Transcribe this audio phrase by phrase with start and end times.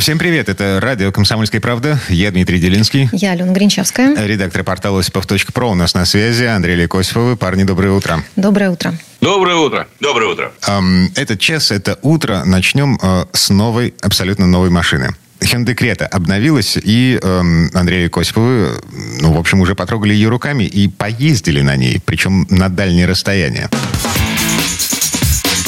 [0.00, 2.00] Всем привет, это радио «Комсомольская правда».
[2.08, 3.10] Я Дмитрий Делинский.
[3.12, 4.14] Я Алена Гринчевская.
[4.26, 6.44] Редактор портала осипов.про у нас на связи.
[6.44, 7.36] Андрей Лекосиповы.
[7.36, 8.24] Парни, доброе утро.
[8.34, 8.94] Доброе утро.
[9.20, 9.86] Доброе утро.
[10.00, 10.52] Доброе утро.
[10.66, 12.44] Эм, этот час, это утро.
[12.46, 15.10] Начнем э, с новой, абсолютно новой машины.
[15.40, 17.42] Hyundai Creta обновилась, и э,
[17.74, 18.80] Андрея Косиповы,
[19.20, 23.68] ну, в общем, уже потрогали ее руками и поездили на ней, причем на дальние расстояния.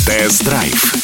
[0.07, 0.95] Тест-драйв.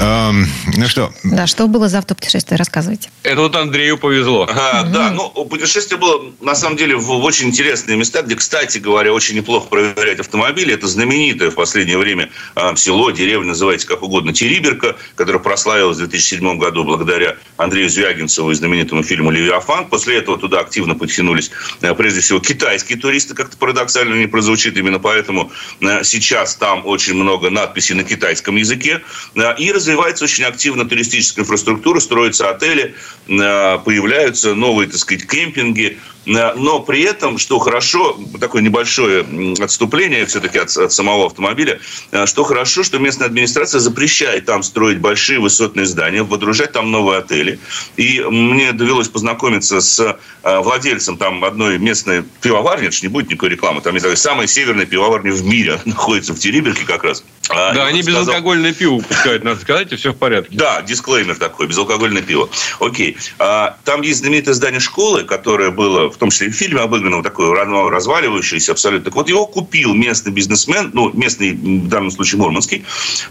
[0.00, 0.46] Эм,
[0.76, 1.12] ну что?
[1.24, 3.10] Да, что было за автопутешествие, рассказывайте.
[3.22, 4.48] Это вот Андрею повезло.
[4.48, 8.78] Ага, Да, ну, путешествие было, на самом деле, в, в очень интересные места, где, кстати
[8.78, 10.74] говоря, очень неплохо проверять автомобили.
[10.74, 16.00] Это знаменитое в последнее время э, село, деревня, называйте как угодно, Териберка, которая прославилась в
[16.00, 19.86] 2007 году благодаря Андрею Звягинцеву и знаменитому фильму «Левиафан».
[19.86, 21.50] После этого туда активно подтянулись,
[21.82, 24.76] э, прежде всего, китайские туристы, как-то парадоксально не прозвучит.
[24.76, 29.02] Именно поэтому э, сейчас там очень много надписей на китайском языке.
[29.34, 32.94] Э, и развивается очень активно туристическая инфраструктура, строятся отели,
[33.28, 35.98] э, появляются новые, так сказать, кемпинги.
[36.26, 39.24] Э, но при этом, что хорошо, такое небольшое
[39.60, 44.98] отступление все-таки от, от самого автомобиля, э, что хорошо, что местная администрация запрещает там строить
[44.98, 47.58] большие высотные здания, водружать там новые отели.
[47.96, 53.50] И мне довелось познакомиться с владельцем там одной местной пивоварни, это же не будет никакой
[53.50, 57.24] рекламы, там есть самая северная пивоварня в мире, находится в Териберке как раз.
[57.48, 58.22] А, да, они сказал...
[58.22, 60.56] безалкогольное пиво выпускают, надо сказать, и все в порядке.
[60.56, 62.48] Да, дисклеймер такой, безалкогольное пиво.
[62.80, 63.16] Окей.
[63.38, 67.16] А, там есть знаменитое здание школы, которое было, в том числе и в фильме обыграно,
[67.16, 69.06] вот такое разваливающееся абсолютно.
[69.06, 72.84] Так вот, его купил местный бизнесмен, ну, местный, в данном случае, Мурманский.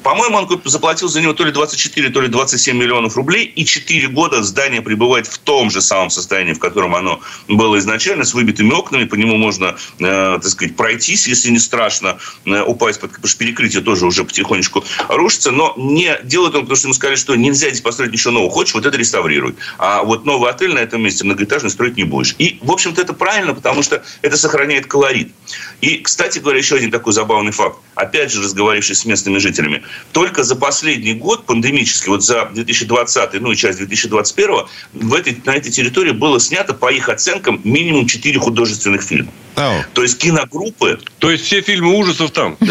[0.03, 4.07] По-моему, он заплатил за него то ли 24, то ли 27 миллионов рублей, и 4
[4.09, 8.71] года здание пребывает в том же самом состоянии, в котором оно было изначально, с выбитыми
[8.71, 13.27] окнами, по нему можно, э, так сказать, пройтись, если не страшно, э, упасть, под, потому
[13.27, 17.35] что перекрытие тоже уже потихонечку рушится, но не делают он, потому что ему сказали, что
[17.35, 18.51] нельзя здесь построить ничего нового.
[18.51, 19.55] Хочешь, вот это реставрируй.
[19.77, 22.35] А вот новый отель на этом месте многоэтажный строить не будешь.
[22.37, 25.33] И, в общем-то, это правильно, потому что это сохраняет колорит.
[25.81, 27.77] И, кстати говоря, еще один такой забавный факт.
[27.95, 29.83] Опять же, разговарившись с местными жителями,
[30.13, 35.55] только за последний год, пандемический, вот за 2020, ну и часть 2021, в этой, на
[35.55, 39.31] этой территории было снято, по их оценкам, минимум 4 художественных фильма.
[39.55, 39.83] Oh.
[39.93, 40.99] То есть киногруппы...
[41.19, 42.57] То есть все фильмы ужасов там?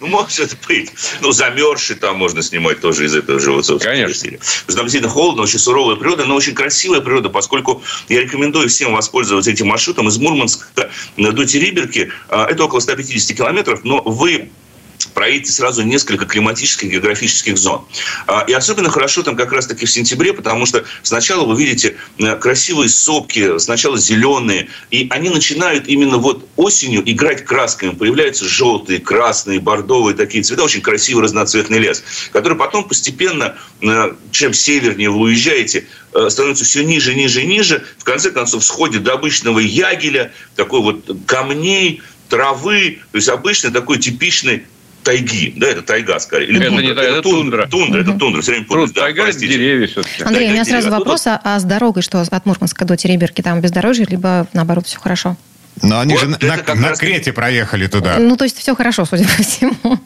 [0.00, 0.90] Ну, может быть.
[1.20, 4.30] Ну, замерзший там можно снимать тоже из этого вот, Конечно.
[4.66, 9.50] Там действительно холодно, очень суровая природа, но очень красивая природа, поскольку я рекомендую всем воспользоваться
[9.50, 10.66] этим маршрутом из Мурманска
[11.16, 12.10] до Териберки.
[12.28, 14.50] А, это около 150 километров, но вы
[15.14, 17.84] проедете сразу несколько климатических географических зон.
[18.26, 22.36] А, и особенно хорошо там как раз-таки в сентябре, потому что сначала вы видите э,
[22.36, 27.90] красивые сопки, сначала зеленые, и они начинают именно вот осенью играть красками.
[27.90, 32.02] Появляются желтые, красные, бордовые такие цвета, очень красивый разноцветный лес,
[32.32, 37.84] который потом постепенно, э, чем севернее вы уезжаете, э, становится все ниже, ниже, ниже.
[37.98, 43.98] В конце концов, сходит до обычного ягеля, такой вот камней, травы, то есть обычный такой
[43.98, 44.64] типичный
[45.04, 46.48] тайги, да, это тайга скорее.
[46.48, 46.82] Или это тундра.
[46.82, 47.66] не это, это тундра.
[47.66, 48.10] Тундра, угу.
[48.10, 48.90] это тундра, все время путаюсь.
[48.92, 49.52] Да, тайга простите.
[49.52, 50.22] деревья все-таки.
[50.22, 50.98] Андрей, тайга, у меня сразу деревья.
[50.98, 54.98] вопрос, а, а с дорогой что, от Мурманска до Тереберки, там бездорожье, либо наоборот все
[54.98, 55.36] хорошо?
[55.82, 58.18] Но они вот же на, на Крете проехали туда.
[58.18, 59.98] Ну, то есть все хорошо, судя по всему.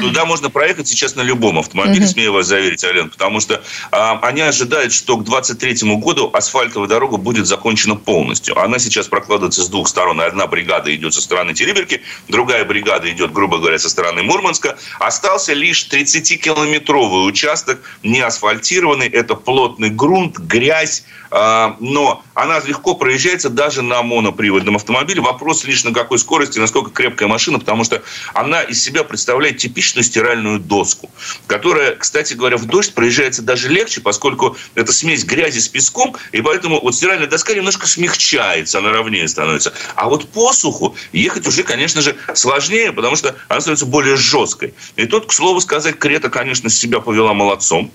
[0.00, 2.12] Туда можно проехать сейчас на любом автомобиле, угу.
[2.12, 7.16] смею вас заверить, Ален, потому что а, они ожидают, что к 2023 году асфальтовая дорога
[7.16, 8.58] будет закончена полностью.
[8.60, 10.20] Она сейчас прокладывается с двух сторон.
[10.20, 14.76] Одна бригада идет со стороны Тереберки, другая бригада идет, грубо говоря, со стороны Мурманска.
[14.98, 19.06] Остался лишь 30-километровый участок, не асфальтированный.
[19.06, 24.95] Это плотный грунт, грязь, а, но она легко проезжается даже на моноприводном автомобиле.
[25.26, 28.02] Вопрос лишь на какой скорости, насколько крепкая машина, потому что
[28.32, 31.10] она из себя представляет типичную стиральную доску,
[31.46, 36.40] которая, кстати говоря, в дождь проезжается даже легче, поскольку это смесь грязи с песком, и
[36.40, 39.74] поэтому вот стиральная доска немножко смягчается, она ровнее становится.
[39.94, 44.74] А вот по суху ехать уже, конечно же, сложнее, потому что она становится более жесткой.
[44.96, 47.92] И тут, к слову сказать, Крета, конечно, себя повела молодцом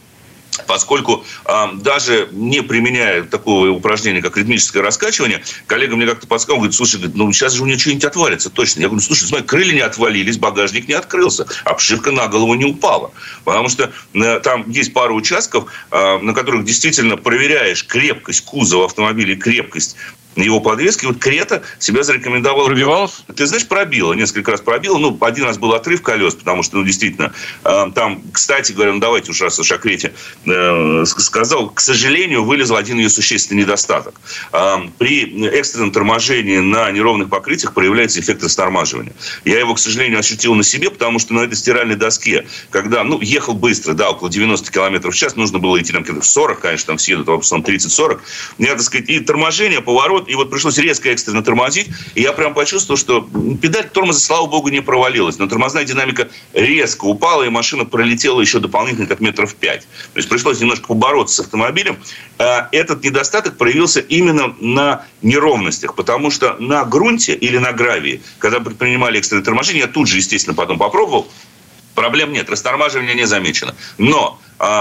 [0.67, 6.75] поскольку э, даже не применяя такого упражнения, как ритмическое раскачивание, коллега мне как-то подсказал, говорит,
[6.75, 8.81] слушай, ну сейчас же у нее что-нибудь отвалится, точно.
[8.81, 13.11] Я говорю, слушай, смотри, крылья не отвалились, багажник не открылся, обшивка на голову не упала.
[13.43, 19.35] Потому что э, там есть пара участков, э, на которых действительно проверяешь крепкость кузова автомобиля,
[19.35, 19.95] крепкость
[20.36, 21.06] его подвески.
[21.06, 22.68] Вот Крета себя зарекомендовала.
[22.68, 23.24] Пробивалась?
[23.36, 24.13] Ты знаешь, пробила.
[24.13, 24.98] Несколько раз пробила.
[24.98, 27.33] Ну, один раз был отрыв колес, потому что, ну, действительно,
[27.63, 30.13] э, там, кстати говоря, ну, давайте уж раз уж о Крете
[30.45, 34.16] э, сказал, к сожалению, вылезл один ее существенный недостаток.
[34.54, 39.13] Э, при экстренном торможении на неровных покрытиях проявляется эффект растормаживания.
[39.45, 43.19] Я его, к сожалению, ощутил на себе, потому что на этой стиральной доске, когда, ну,
[43.22, 46.88] ехал быстро, да, около 90 км в час, нужно было идти там в 40, конечно,
[46.88, 48.19] там все едут, в основном 30-40,
[48.60, 52.53] я, так сказать, и торможение, поворот, и вот пришлось резко экстренно тормозить, и я прям
[52.53, 53.27] почувствовал, что
[53.62, 58.59] педаль тормоза, слава богу, не провалилась, но тормозная динамика резко упала, и машина пролетела еще
[58.59, 59.81] дополнительно как метров 5.
[59.81, 61.97] То есть пришлось немножко побороться с автомобилем.
[62.38, 68.59] А этот недостаток проявился именно на неровностях, потому что на грунте или на гравии, когда
[68.59, 71.27] предпринимали экстренное торможение, я тут же, естественно, потом попробовал,
[71.95, 73.75] проблем нет, растормаживания не замечено.
[73.97, 74.39] Но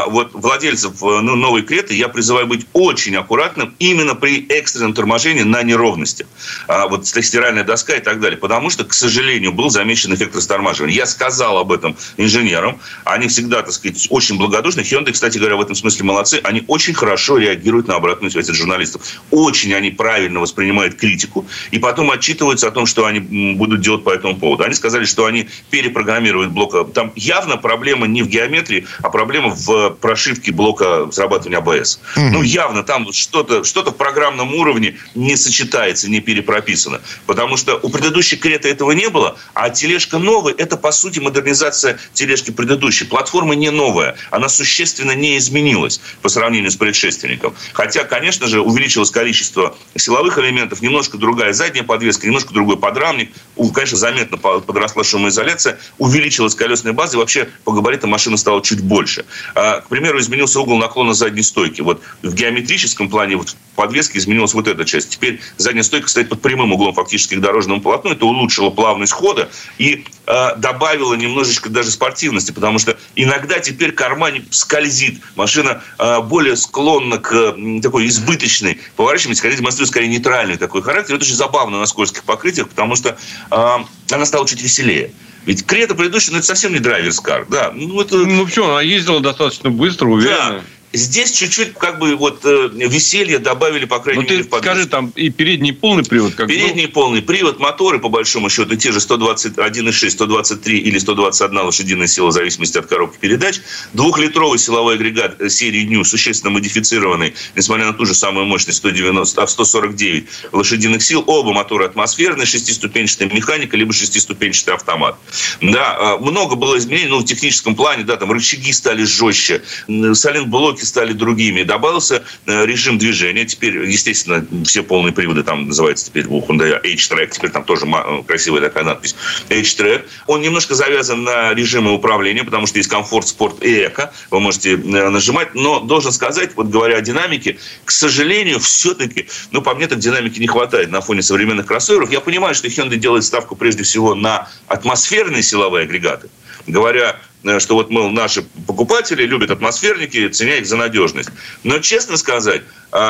[0.09, 5.43] вот владельцев э, ну, новой Креты я призываю быть очень аккуратным именно при экстренном торможении
[5.43, 6.27] на неровности.
[6.69, 8.39] А вот стиральная доска и так далее.
[8.39, 10.95] Потому что, к сожалению, был замечен эффект растормаживания.
[10.95, 12.79] Я сказал об этом инженерам.
[13.05, 14.81] Они всегда, так сказать, очень благодушны.
[14.81, 16.41] Hyundai, кстати говоря, в этом смысле молодцы.
[16.45, 19.01] Они очень хорошо реагируют на обратную связь от журналистов.
[19.31, 21.47] Очень они правильно воспринимают критику.
[21.71, 24.65] И потом отчитываются о том, что они будут делать по этому поводу.
[24.65, 26.93] Они сказали, что они перепрограммируют блок.
[26.93, 29.70] Там явно проблема не в геометрии, а проблема в
[30.01, 32.01] прошивке блока срабатывания АБС.
[32.17, 32.31] Mm-hmm.
[32.31, 37.01] Ну, явно там что-то что в программном уровне не сочетается, не перепрописано.
[37.27, 41.99] Потому что у предыдущей Крета этого не было, а тележка новая– это, по сути, модернизация
[42.13, 43.05] тележки предыдущей.
[43.05, 47.55] Платформа не новая, она существенно не изменилась по сравнению с предшественником.
[47.73, 53.33] Хотя, конечно же, увеличилось количество силовых элементов, немножко другая задняя подвеска, немножко другой подрамник.
[53.75, 59.25] Конечно, заметно подросла шумоизоляция, увеличилась колесная база, и вообще по габаритам машина стала чуть больше.
[59.63, 61.83] А, к примеру, изменился угол наклона задней стойки.
[61.83, 65.11] Вот в геометрическом плане вот в подвеске изменилась вот эта часть.
[65.11, 68.13] Теперь задняя стойка стоит под прямым углом фактически к дорожному полотну.
[68.13, 70.07] Это улучшило плавность хода и
[70.57, 75.21] добавило немножечко даже спортивности, потому что иногда теперь кармане скользит.
[75.37, 81.15] Машина э, более склонна к э, такой избыточной поворачиваемости, хотя демонстрирует скорее нейтральный такой характер.
[81.15, 83.17] Это очень забавно на скользких покрытиях, потому что
[83.51, 83.77] э,
[84.11, 85.13] она стала чуть веселее.
[85.47, 87.47] Ведь Крета предыдущая, ну, это совсем не драйверскар.
[87.49, 88.19] Да, ну, это...
[88.19, 90.59] ну все, она ездила достаточно быстро, уверенно.
[90.59, 90.65] Да.
[90.93, 94.75] Здесь чуть-чуть как бы вот э, веселье добавили, по крайней ну, мере, в подвеске.
[94.75, 96.35] скажи, там и передний полный привод?
[96.35, 96.93] Как передний был?
[96.93, 102.33] полный привод, моторы, по большому счету, те же 121,6, 123 или 121 лошадиная сила, в
[102.33, 103.61] зависимости от коробки передач.
[103.93, 110.27] Двухлитровый силовой агрегат серии New, существенно модифицированный, несмотря на ту же самую мощность 190, 149
[110.51, 111.23] лошадиных сил.
[111.25, 115.17] Оба мотора атмосферные, шестиступенчатая механика, либо шестиступенчатый автомат.
[115.61, 120.80] Да, а, много было изменений, ну, в техническом плане, да, там рычаги стали жестче, сайлент-блоки
[120.81, 121.63] блоки стали другими.
[121.63, 123.45] Добавился э, режим движения.
[123.45, 127.31] Теперь, естественно, все полные приводы там называются теперь у H-Track.
[127.31, 127.87] Теперь там тоже
[128.27, 129.15] красивая такая надпись
[129.51, 130.05] H-Track.
[130.27, 134.13] Он немножко завязан на режимы управления, потому что есть комфорт, спорт и эко.
[134.31, 134.77] Вы можете э,
[135.11, 135.55] нажимать.
[135.55, 140.41] Но должен сказать, вот говоря о динамике, к сожалению, все-таки, ну, по мне так динамики
[140.41, 142.11] не хватает на фоне современных кроссоверов.
[142.11, 146.29] Я понимаю, что Hyundai делает ставку прежде всего на атмосферные силовые агрегаты
[146.67, 151.31] говоря Э, что вот, мол, наши покупатели любят атмосферники, ценя их за надежность.
[151.63, 152.63] Но, честно сказать,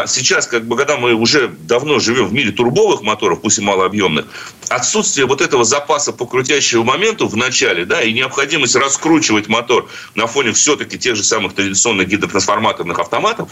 [0.07, 4.27] сейчас, как бы, когда мы уже давно живем в мире турбовых моторов, пусть и малообъемных,
[4.69, 10.27] отсутствие вот этого запаса по крутящему моменту в начале, да, и необходимость раскручивать мотор на
[10.27, 13.49] фоне все-таки тех же самых традиционных гидротрансформаторных автоматов,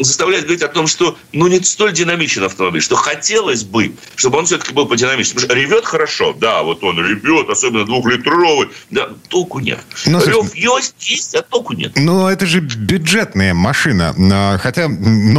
[0.00, 4.46] заставляет говорить о том, что, ну, не столь динамичен автомобиль, что хотелось бы, чтобы он
[4.46, 5.36] все-таки был подинамичным.
[5.36, 9.80] Потому что ревет хорошо, да, вот он ревет, особенно двухлитровый, да, толку нет.
[10.06, 11.92] Но, ну, Рев есть, есть, а толку нет.
[11.96, 14.14] Ну, это же бюджетная машина.
[14.32, 14.88] А, хотя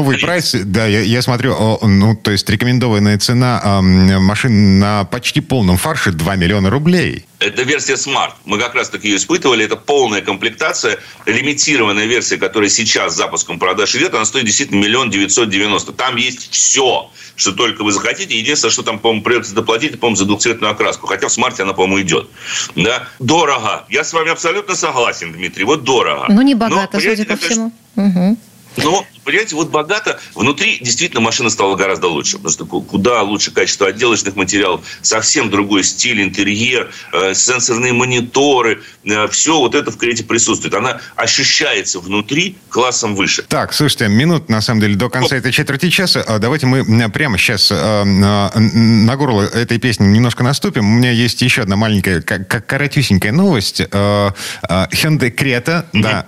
[0.08, 5.78] новый прайс, да, я, я смотрю, ну, то есть рекомендованная цена машин на почти полном
[5.78, 7.26] фарше 2 миллиона рублей.
[7.40, 8.32] Это версия Smart.
[8.46, 9.64] Мы как раз таки ее испытывали.
[9.64, 10.98] Это полная комплектация.
[11.28, 15.92] Лимитированная версия, которая сейчас с запуском продаж идет, она стоит действительно миллион девятьсот девяносто.
[15.92, 18.36] Там есть все, что только вы захотите.
[18.40, 21.06] Единственное, что там, по-моему, придется доплатить, по-моему, за двухцветную окраску.
[21.06, 22.28] Хотя в смарте она, по-моему, идет.
[22.76, 23.08] Да?
[23.20, 23.86] Дорого.
[23.90, 25.64] Я с вами абсолютно согласен, Дмитрий.
[25.64, 26.26] Вот дорого.
[26.30, 27.72] Ну, не богато, Но, судя по всему.
[27.96, 28.38] Угу.
[28.78, 30.20] Но, понимаете, вот богато.
[30.36, 32.38] Внутри действительно машина стала гораздо лучше.
[32.38, 38.82] Просто куда лучше качество отделочных материалов, совсем другой стиль, интерьер, э, сенсорные мониторы.
[39.06, 40.74] Э, все вот это в Крете присутствует.
[40.74, 43.44] Она ощущается внутри классом выше.
[43.48, 46.22] Так, слушайте, минут, на самом деле, до конца этой четверти часа.
[46.22, 50.86] А давайте мы прямо сейчас э, на горло этой песни немножко наступим.
[50.86, 53.82] У меня есть еще одна маленькая, как коротюсенькая новость.
[53.82, 56.02] Hyundai Creta, mm-hmm.
[56.02, 56.26] да,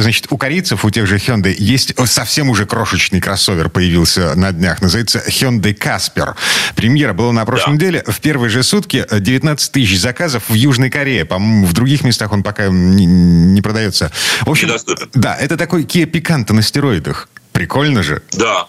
[0.00, 4.52] значит, у корейцев, у тех же Hyundai есть есть совсем уже крошечный кроссовер появился на
[4.52, 4.80] днях.
[4.82, 6.34] Называется Hyundai Casper.
[6.74, 7.72] Премьера была на прошлой Да.
[7.74, 8.04] неделе.
[8.06, 11.24] В первые же сутки 19 тысяч заказов в Южной Корее.
[11.24, 14.10] По-моему, в других местах он пока не, не продается.
[14.42, 15.08] В общем, Недоступен.
[15.14, 17.28] да, это такой Kia Picanto на стероидах.
[17.52, 18.22] Прикольно же.
[18.32, 18.66] Да.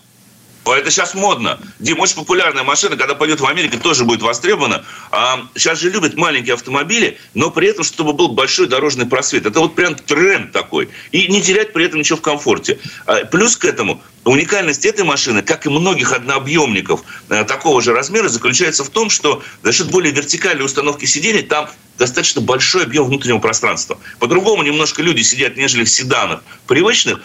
[0.75, 1.59] Это сейчас модно.
[1.79, 4.85] Дим, очень популярная машина, когда пойдет в Америку, тоже будет востребована.
[5.11, 9.45] А, сейчас же любят маленькие автомобили, но при этом, чтобы был большой дорожный просвет.
[9.45, 10.89] Это вот прям тренд такой.
[11.11, 12.79] И не терять при этом ничего в комфорте.
[13.05, 18.27] А, плюс к этому, уникальность этой машины, как и многих однообъемников э, такого же размера,
[18.27, 23.39] заключается в том, что за счет более вертикальной установки сидений там достаточно большой объем внутреннего
[23.39, 23.97] пространства.
[24.19, 27.19] По-другому немножко люди сидят, нежели в седанах привычных,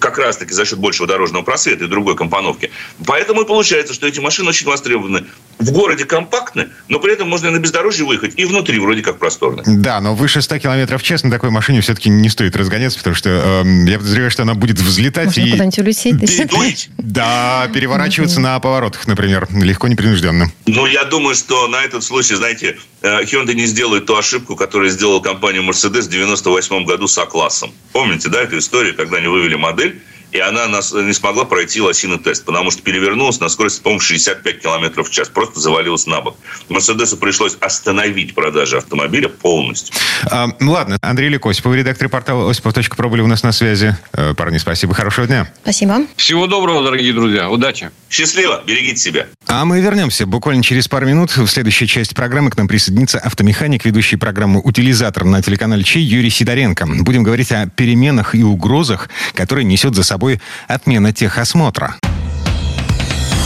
[0.00, 2.70] как раз-таки за счет большего дорожного просвета и другой компоновки.
[3.06, 5.24] Поэтому и получается, что эти машины очень востребованы.
[5.58, 9.18] В городе компактны, но при этом можно и на бездорожье выехать, и внутри вроде как
[9.18, 9.62] просторно.
[9.66, 13.16] Да, но выше 100 километров в час на такой машине все-таки не стоит разгоняться, потому
[13.16, 15.50] что эм, я подозреваю, что она будет взлетать Можно и...
[15.52, 16.16] куда-нибудь улететь.
[16.18, 16.26] да?
[16.26, 16.90] Передуете?
[16.98, 20.52] Да, переворачиваться на поворотах, например, легко, непринужденно.
[20.66, 24.90] Ну, я думаю, что на этот случай, знаете, э, Hyundai не сделает ту ошибку, которую
[24.90, 27.72] сделала компания Mercedes в 98 году с А-классом.
[27.92, 30.00] Помните, да, эту историю, когда они вывели модель,
[30.32, 34.60] и она нас не смогла пройти лосиный тест, потому что перевернулась на скорости, по-моему, 65
[34.60, 35.28] километров в час.
[35.28, 36.36] Просто завалилась на бок.
[36.68, 39.94] Мерседесу пришлось остановить продажи автомобиля полностью.
[40.30, 43.96] А, ну ладно, Андрей Лекосипов, редактор портала осипов.про были у нас на связи.
[44.12, 45.50] Э, парни, спасибо, хорошего дня.
[45.62, 46.06] Спасибо.
[46.16, 47.48] Всего доброго, дорогие друзья.
[47.48, 47.90] Удачи.
[48.10, 49.26] Счастливо, берегите себя.
[49.46, 51.36] А мы вернемся буквально через пару минут.
[51.36, 56.30] В следующей части программы к нам присоединится автомеханик, ведущий программу «Утилизатор» на телеканале Чей Юрий
[56.30, 56.86] Сидоренко.
[56.86, 60.17] Будем говорить о переменах и угрозах, которые несет за собой
[60.66, 61.96] отмена техосмотра.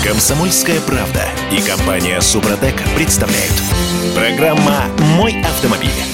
[0.04, 3.62] Комсомольская правда и компания Супротек представляют.
[4.16, 4.86] Программа
[5.16, 6.12] «Мой автомобиль».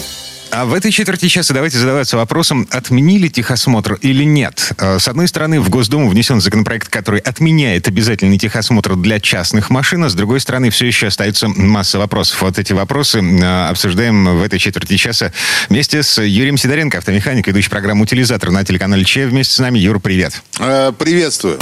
[0.50, 4.72] А в этой четверти часа давайте задаваться вопросом, отменили техосмотр или нет.
[4.78, 10.04] Э, С одной стороны, в Госдуму внесен законопроект, который отменяет обязательный техосмотр для частных машин,
[10.04, 12.40] а с другой стороны, все еще остается масса вопросов.
[12.42, 15.32] Вот эти вопросы э, обсуждаем в этой четверти часа
[15.68, 19.26] вместе с Юрием Сидоренко, автомеханик, ведущий программу «Утилизатор» на телеканале Че.
[19.26, 19.78] Вместе с нами.
[19.78, 20.42] Юр, привет.
[20.58, 21.58] Э, Приветствую.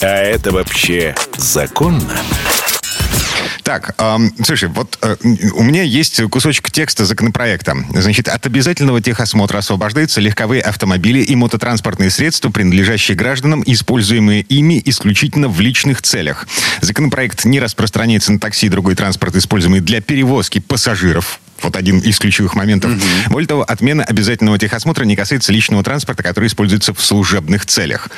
[0.00, 2.02] А это вообще законно?
[3.62, 5.16] Так, эм, слушай, вот э,
[5.54, 7.76] у меня есть кусочек текста законопроекта.
[7.94, 15.48] Значит, от обязательного техосмотра освобождаются легковые автомобили и мототранспортные средства, принадлежащие гражданам, используемые ими исключительно
[15.48, 16.46] в личных целях.
[16.80, 21.40] Законопроект не распространяется на такси и другой транспорт, используемый для перевозки пассажиров.
[21.62, 22.90] Вот один из ключевых моментов.
[23.30, 28.08] Более того, отмена обязательного техосмотра не касается личного транспорта, который используется в служебных целях.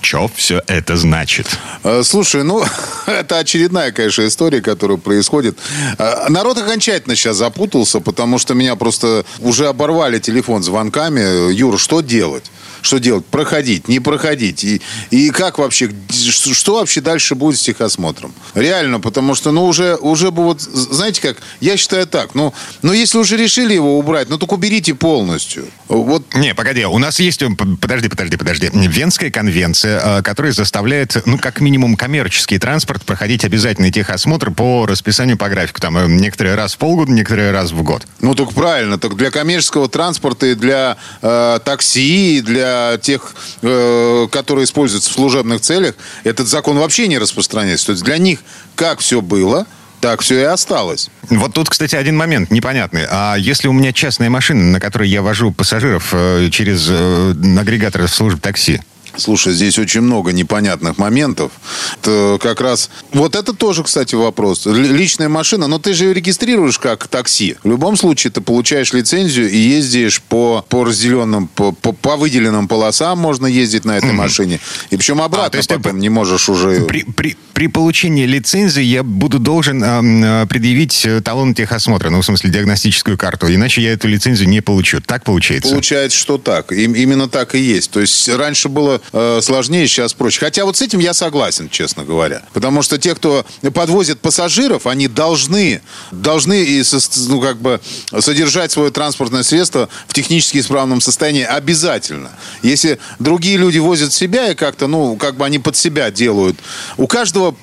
[0.00, 1.46] Че все это значит?
[1.84, 2.64] Э, Слушай, ну,
[3.06, 5.58] это очередная, конечно, история, которая происходит.
[5.98, 11.52] Э, Народ окончательно сейчас запутался, потому что меня просто уже оборвали телефон звонками.
[11.52, 12.50] Юр, что делать?
[12.82, 13.26] Что делать?
[13.26, 14.64] Проходить, не проходить?
[14.64, 14.80] И,
[15.10, 18.32] и как вообще, что, вообще дальше будет с техосмотром?
[18.54, 22.92] Реально, потому что, ну, уже, уже бы вот, знаете как, я считаю так, ну, ну,
[22.92, 25.66] если уже решили его убрать, ну, так уберите полностью.
[25.88, 27.42] Вот Не, погоди, у нас есть...
[27.42, 27.48] э,
[27.80, 28.70] Подожди, подожди, подожди.
[28.72, 35.36] Венская конвенция, э, которая заставляет, ну, как минимум, коммерческий транспорт проходить обязательный техосмотр по расписанию
[35.36, 35.80] по графику.
[35.80, 38.06] Там э, некоторые раз в полгода, некоторые раз в год.
[38.20, 38.98] Ну, так правильно.
[38.98, 42.67] Так для коммерческого транспорта и для э, такси, и для
[43.00, 45.94] тех, э, которые используются в служебных целях,
[46.24, 47.86] этот закон вообще не распространяется.
[47.86, 48.40] То есть для них
[48.74, 49.66] как все было,
[50.00, 51.10] так все и осталось.
[51.28, 53.04] Вот тут, кстати, один момент непонятный.
[53.08, 58.06] А если у меня частная машина, на которой я вожу пассажиров э, через э, агрегатор
[58.08, 58.80] служб такси,
[59.16, 61.52] Слушай, здесь очень много непонятных моментов.
[62.00, 62.90] Это как раз...
[63.12, 64.66] Вот это тоже, кстати, вопрос.
[64.66, 67.56] Личная машина, но ты же ее регистрируешь как такси.
[67.64, 72.68] В любом случае ты получаешь лицензию и ездишь по, по разделенным, по, по, по выделенным
[72.68, 74.60] полосам можно ездить на этой машине.
[74.90, 76.82] И причем обратно А, то есть ты потом не можешь уже...
[76.82, 82.24] при, при, при получении лицензии я буду должен э, предъявить э, талон техосмотра, ну, в
[82.24, 85.00] смысле, диагностическую карту, иначе я эту лицензию не получу.
[85.00, 85.70] Так получается?
[85.70, 86.72] Получается, что так.
[86.72, 87.90] Им- именно так и есть.
[87.90, 90.40] То есть раньше было э, сложнее, сейчас проще.
[90.40, 92.42] Хотя вот с этим я согласен, честно говоря.
[92.52, 96.82] Потому что те, кто подвозит пассажиров, они должны, должны и
[97.28, 97.80] ну, как бы
[98.18, 102.30] содержать свое транспортное средство в технически исправном состоянии обязательно.
[102.62, 106.58] Если другие люди возят себя и как-то, ну, как бы они под себя делают,
[106.96, 107.54] у каждого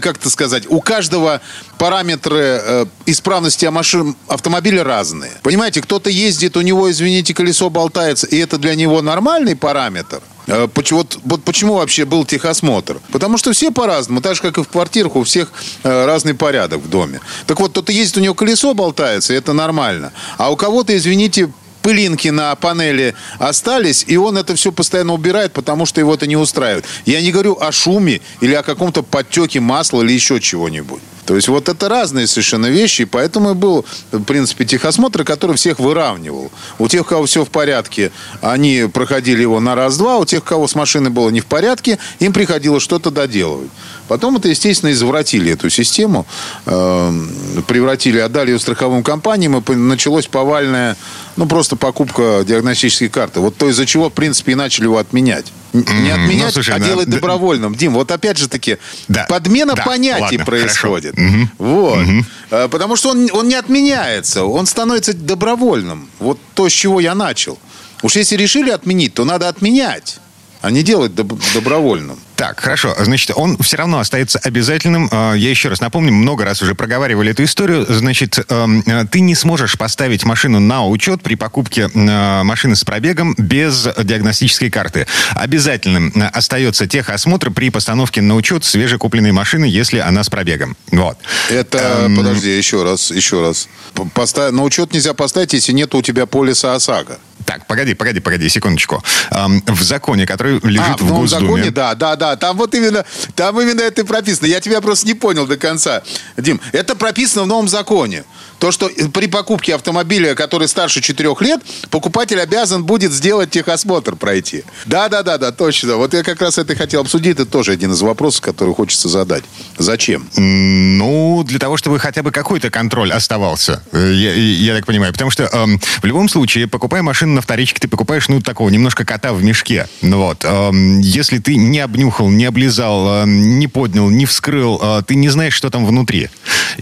[0.00, 1.40] как это сказать, у каждого
[1.78, 5.32] параметры э, исправности машин, автомобиля разные.
[5.42, 10.20] Понимаете, кто-то ездит, у него, извините, колесо болтается, и это для него нормальный параметр.
[10.46, 13.00] Э, Вот, вот почему вообще был техосмотр?
[13.12, 15.52] Потому что все по-разному, так же, как и в квартирах, у всех
[15.82, 17.20] э, разный порядок в доме.
[17.46, 20.12] Так вот, кто-то ездит, у него колесо болтается, и это нормально.
[20.38, 21.50] А у кого-то, извините,
[21.84, 26.36] пылинки на панели остались, и он это все постоянно убирает, потому что его это не
[26.36, 26.86] устраивает.
[27.04, 31.02] Я не говорю о шуме или о каком-то подтеке масла или еще чего-нибудь.
[31.26, 35.56] То есть вот это разные совершенно вещи, и поэтому и был, в принципе, техосмотр, который
[35.56, 36.50] всех выравнивал.
[36.78, 38.12] У тех, у кого все в порядке,
[38.42, 41.98] они проходили его на раз-два, у тех, у кого с машиной было не в порядке,
[42.18, 43.70] им приходилось что-то доделывать.
[44.08, 46.26] Потом это, естественно, извратили эту систему,
[46.66, 47.20] э,
[47.66, 50.96] превратили, отдали ее страховым компаниям, и началось повальная,
[51.36, 53.40] ну, просто покупка диагностической карты.
[53.40, 55.46] Вот то, из-за чего, в принципе, и начали его отменять.
[55.74, 56.86] Не отменять, ну, слушай, а на...
[56.86, 57.74] делать добровольным.
[57.74, 58.78] Дим, вот опять же таки,
[59.08, 59.26] да.
[59.28, 59.82] подмена да.
[59.82, 61.18] понятий Ладно, происходит.
[61.18, 61.48] Угу.
[61.58, 61.98] Вот.
[61.98, 62.68] Угу.
[62.70, 66.08] Потому что он, он не отменяется, он становится добровольным.
[66.20, 67.58] Вот то, с чего я начал.
[68.02, 70.20] Уж если решили отменить, то надо отменять
[70.64, 72.18] а не делать доб- добровольным.
[72.44, 72.94] Так, хорошо.
[72.98, 75.08] Значит, он все равно остается обязательным.
[75.10, 77.86] А, я еще раз напомню, много раз уже проговаривали эту историю.
[77.88, 83.34] Значит, эм, ты не сможешь поставить машину на учет при покупке э, машины с пробегом
[83.38, 85.06] без диагностической карты.
[85.30, 90.76] Обязательным э, остается техосмотр при постановке на учет свежекупленной машины, если она с пробегом.
[90.90, 91.16] Вот.
[91.48, 92.14] Это, эм...
[92.14, 93.70] подожди, еще раз, еще раз.
[94.12, 94.52] Постав...
[94.52, 97.18] На учет нельзя поставить, если нет у тебя полиса ОСАГО.
[97.44, 99.02] Так, погоди, погоди, погоди, секундочку.
[99.30, 101.46] Эм, в законе, который лежит а, в, в Госдуме...
[101.46, 102.33] законе, да, да, да.
[102.36, 104.46] Там вот именно, там именно это и прописано.
[104.46, 106.02] Я тебя просто не понял до конца.
[106.36, 108.24] Дим, это прописано в новом законе.
[108.58, 114.64] То, что при покупке автомобиля, который старше 4 лет, покупатель обязан будет сделать техосмотр пройти.
[114.86, 115.96] Да, да, да, да, точно.
[115.96, 117.34] Вот я как раз это хотел обсудить.
[117.34, 119.44] Это тоже один из вопросов, который хочется задать.
[119.78, 120.28] Зачем?
[120.36, 123.82] Ну, для того, чтобы хотя бы какой-то контроль оставался.
[123.92, 125.12] Э, я, я так понимаю.
[125.12, 129.04] Потому что эм, в любом случае, покупая машину на вторичке, ты покупаешь, ну, такого немножко
[129.04, 129.88] кота в мешке.
[130.02, 130.44] Ну вот.
[130.44, 135.28] Эм, если ты не обнюхал, не облизал, э, не поднял, не вскрыл, э, ты не
[135.28, 136.30] знаешь, что там внутри.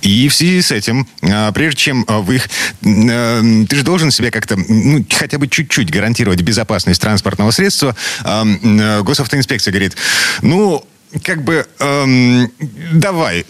[0.01, 2.49] И в связи с этим, э, прежде чем э, вы их...
[2.83, 7.95] Э, ты же должен себе как-то, ну, хотя бы чуть-чуть гарантировать безопасность транспортного средства.
[8.25, 9.97] Э, госавтоинспекция говорит,
[10.43, 10.85] ну,
[11.21, 12.51] как бы, эм,
[12.93, 13.45] давай,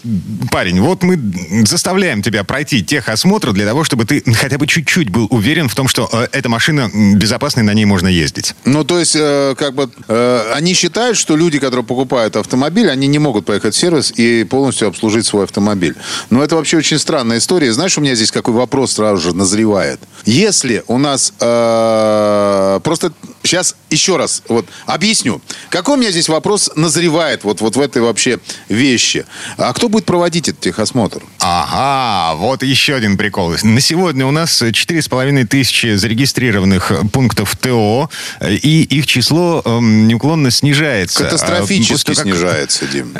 [0.51, 1.19] парень, вот мы
[1.65, 5.87] заставляем тебя пройти техосмотр для того, чтобы ты хотя бы чуть-чуть был уверен в том,
[5.87, 8.55] что э, эта машина безопасная, на ней можно ездить.
[8.65, 13.07] Ну, то есть, э, как бы, э, они считают, что люди, которые покупают автомобиль, они
[13.07, 15.95] не могут поехать в сервис и полностью обслужить свой автомобиль.
[16.29, 17.71] Но это вообще очень странная история.
[17.71, 19.99] Знаешь, у меня здесь какой вопрос сразу же назревает.
[20.25, 21.33] Если у нас...
[21.39, 25.41] Э, просто сейчас еще раз вот объясню.
[25.69, 27.43] Какой у меня здесь вопрос назревает?
[27.43, 28.39] Вот вот, вот в этой вообще
[28.69, 29.25] вещи.
[29.57, 31.21] А кто будет проводить этот техосмотр?
[31.39, 33.53] Ага, вот еще один прикол.
[33.63, 38.09] На сегодня у нас 4,5 тысячи зарегистрированных пунктов ТО,
[38.41, 41.25] и их число э, неуклонно снижается.
[41.25, 43.13] Катастрофически а, снижается, Дим.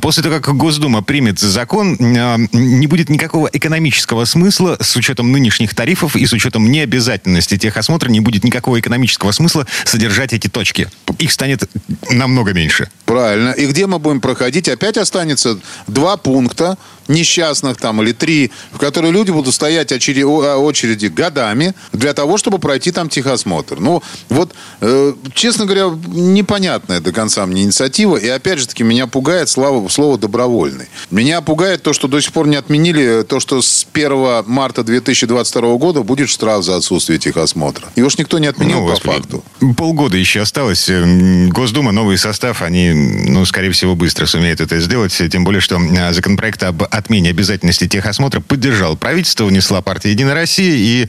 [0.00, 5.74] После того, как Госдума примет закон, а, не будет никакого экономического смысла с учетом нынешних
[5.74, 10.88] тарифов и с учетом необязательности техосмотра не будет никакого экономического смысла содержать эти точки.
[11.18, 11.68] Их станет
[12.10, 12.88] намного меньше.
[13.04, 13.50] Правильно.
[13.50, 14.68] И где мы будем проходить?
[14.68, 21.06] Опять останется два пункта несчастных там или три, в которые люди будут стоять очереди, очереди
[21.06, 23.80] годами для того, чтобы пройти там техосмотр.
[23.80, 28.16] Ну, вот, э, честно говоря, непонятная до конца мне инициатива.
[28.16, 30.86] И опять же таки меня пугает слово, слово «добровольный».
[31.10, 35.76] Меня пугает то, что до сих пор не отменили то, что с 1 марта 2022
[35.76, 37.88] года будет штраф за отсутствие техосмотра.
[37.96, 39.44] Его ж никто не отменил ну, по господи, факту.
[39.76, 40.88] Полгода еще осталось.
[40.88, 45.16] Э, Госдума, новый состав, они, ну, скорее всего, быстро сумеют это сделать.
[45.30, 50.74] Тем более, что э, законопроект об отмене обязательности техосмотра поддержал правительство, внесла партия «Единая Россия».
[50.76, 51.08] И,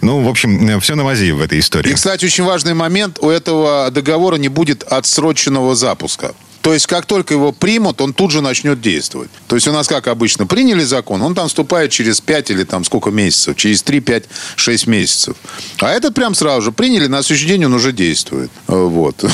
[0.00, 1.90] ну, в общем, все на мази в этой истории.
[1.90, 3.18] И, кстати, очень важный момент.
[3.20, 6.34] У этого договора не будет отсроченного запуска.
[6.62, 9.30] То есть, как только его примут, он тут же начнет действовать.
[9.46, 12.84] То есть, у нас, как обычно, приняли закон, он там вступает через 5 или там
[12.84, 14.24] сколько месяцев, через 3, 5,
[14.56, 15.36] 6 месяцев.
[15.78, 18.50] А этот прям сразу же приняли, на следующий день он уже действует.
[18.68, 19.24] Э, вот.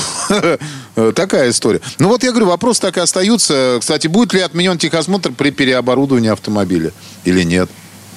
[1.15, 1.81] Такая история.
[1.99, 3.79] Ну вот я говорю, вопрос так и остаются.
[3.81, 6.93] Кстати, будет ли отменен техосмотр при переоборудовании автомобиля
[7.25, 7.69] или нет?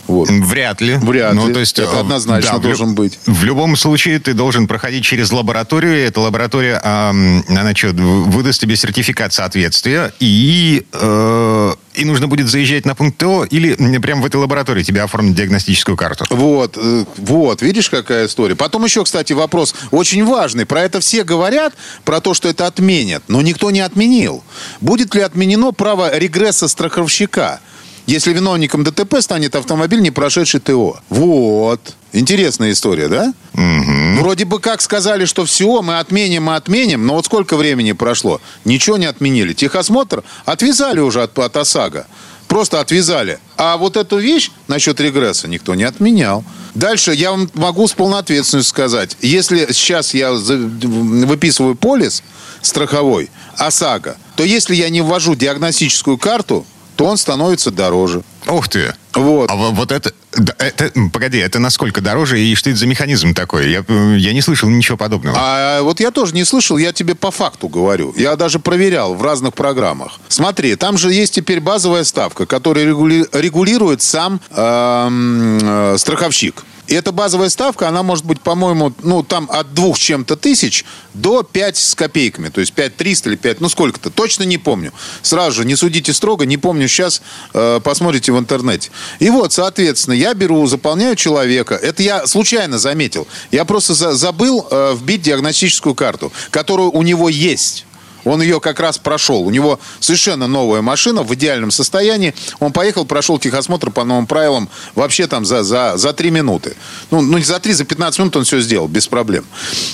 [0.08, 0.30] Вот.
[0.30, 0.96] Вряд ли.
[0.96, 1.54] Вряд ну, ли.
[1.54, 3.20] То есть, Это э, однозначно да, должен в, быть.
[3.26, 5.94] В любом случае ты должен проходить через лабораторию.
[5.96, 7.10] Эта лаборатория, э,
[7.50, 10.14] она что, выдаст тебе сертификат соответствия.
[10.20, 15.02] И, э, и нужно будет заезжать на пункт ТО или прямо в этой лаборатории тебе
[15.02, 16.26] оформить диагностическую карту.
[16.30, 18.56] Вот, э, вот, видишь, какая история.
[18.56, 20.66] Потом еще, кстати, вопрос очень важный.
[20.66, 21.74] Про это все говорят,
[22.06, 23.24] про то, что это отменят.
[23.28, 24.44] Но никто не отменил.
[24.80, 27.60] Будет ли отменено право регресса страховщика?
[28.08, 31.00] Если виновником ДТП станет автомобиль, не прошедший ТО.
[31.10, 31.94] Вот.
[32.14, 33.34] Интересная история, да?
[33.54, 34.22] Угу.
[34.22, 38.40] Вроде бы как сказали, что все, мы отменим, мы отменим, но вот сколько времени прошло?
[38.64, 39.54] Ничего не отменили.
[39.54, 42.08] Техосмотр отвязали уже от, от ОСАГО.
[42.48, 43.40] Просто отвязали.
[43.58, 46.46] А вот эту вещь насчет регресса никто не отменял.
[46.76, 49.18] Дальше я вам могу с полной ответственностью сказать.
[49.22, 52.24] Если сейчас я выписываю полис
[52.62, 56.66] страховой ОСАГО, то если я не ввожу диагностическую карту,
[56.98, 58.24] то он становится дороже.
[58.48, 58.94] Ух ты.
[59.14, 59.50] Вот.
[59.50, 60.12] А во- вот это,
[60.60, 60.92] это...
[61.12, 63.70] Погоди, это насколько дороже и что это за механизм такой?
[63.72, 65.36] Я, э, я не слышал ничего подобного.
[65.40, 68.14] А вот я тоже не слышал, я тебе по факту говорю.
[68.18, 70.20] Я даже проверял в разных программах.
[70.30, 76.64] Смотри, там же есть теперь базовая ставка, которая регули- регулирует сам эм, э, страховщик.
[76.88, 81.44] И эта базовая ставка, она может быть, по-моему, ну, там от двух чем-то тысяч до
[81.44, 82.48] 5 с копейками.
[82.48, 84.10] То есть 5 300 или 5, ну, сколько-то.
[84.10, 84.94] Точно не помню.
[85.22, 87.22] Сразу же, не судите строго, не помню сейчас,
[87.54, 88.92] э, посмотрите в интернете.
[89.20, 91.76] И вот, соответственно, я беру, заполняю человека.
[91.76, 93.28] Это я случайно заметил.
[93.52, 97.86] Я просто за- забыл э, вбить диагностическую карту, которую у него есть.
[98.28, 99.42] Он ее как раз прошел.
[99.42, 102.34] У него совершенно новая машина в идеальном состоянии.
[102.60, 106.76] Он поехал, прошел техосмотр по новым правилам вообще там за, за, за 3 минуты.
[107.12, 109.46] Ну, ну, не за 3, за 15 минут он все сделал, без проблем.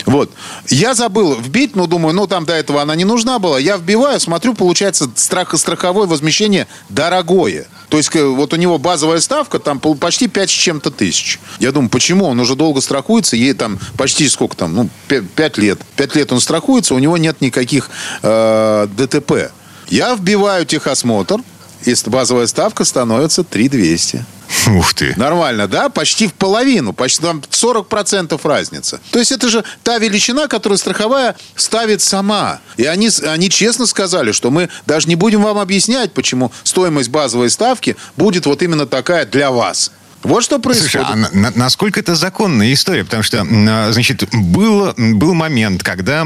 [0.05, 0.31] Вот.
[0.69, 3.59] Я забыл вбить, но думаю, ну, там до этого она не нужна была.
[3.59, 7.67] Я вбиваю, смотрю, получается, страх, страховое возмещение дорогое.
[7.89, 11.39] То есть, э, вот у него базовая ставка, там почти 5 с чем-то тысяч.
[11.59, 12.25] Я думаю, почему?
[12.25, 15.79] Он уже долго страхуется, ей там почти сколько там, ну, 5 лет.
[15.95, 17.91] 5 лет он страхуется, у него нет никаких
[18.23, 19.51] э, ДТП.
[19.89, 21.37] Я вбиваю техосмотр,
[21.85, 24.25] и базовая ставка становится 3200.
[24.67, 25.13] Ух ты.
[25.17, 25.89] Нормально, да?
[25.89, 28.99] Почти в половину, почти там 40% разница.
[29.11, 32.59] То есть это же та величина, которую страховая ставит сама.
[32.77, 37.49] И они, они честно сказали, что мы даже не будем вам объяснять, почему стоимость базовой
[37.49, 39.91] ставки будет вот именно такая для вас.
[40.23, 40.91] Вот что происходит.
[40.91, 43.03] Слушай, а на- на- насколько это законная история?
[43.03, 46.25] Потому что, а, значит, был, был момент, когда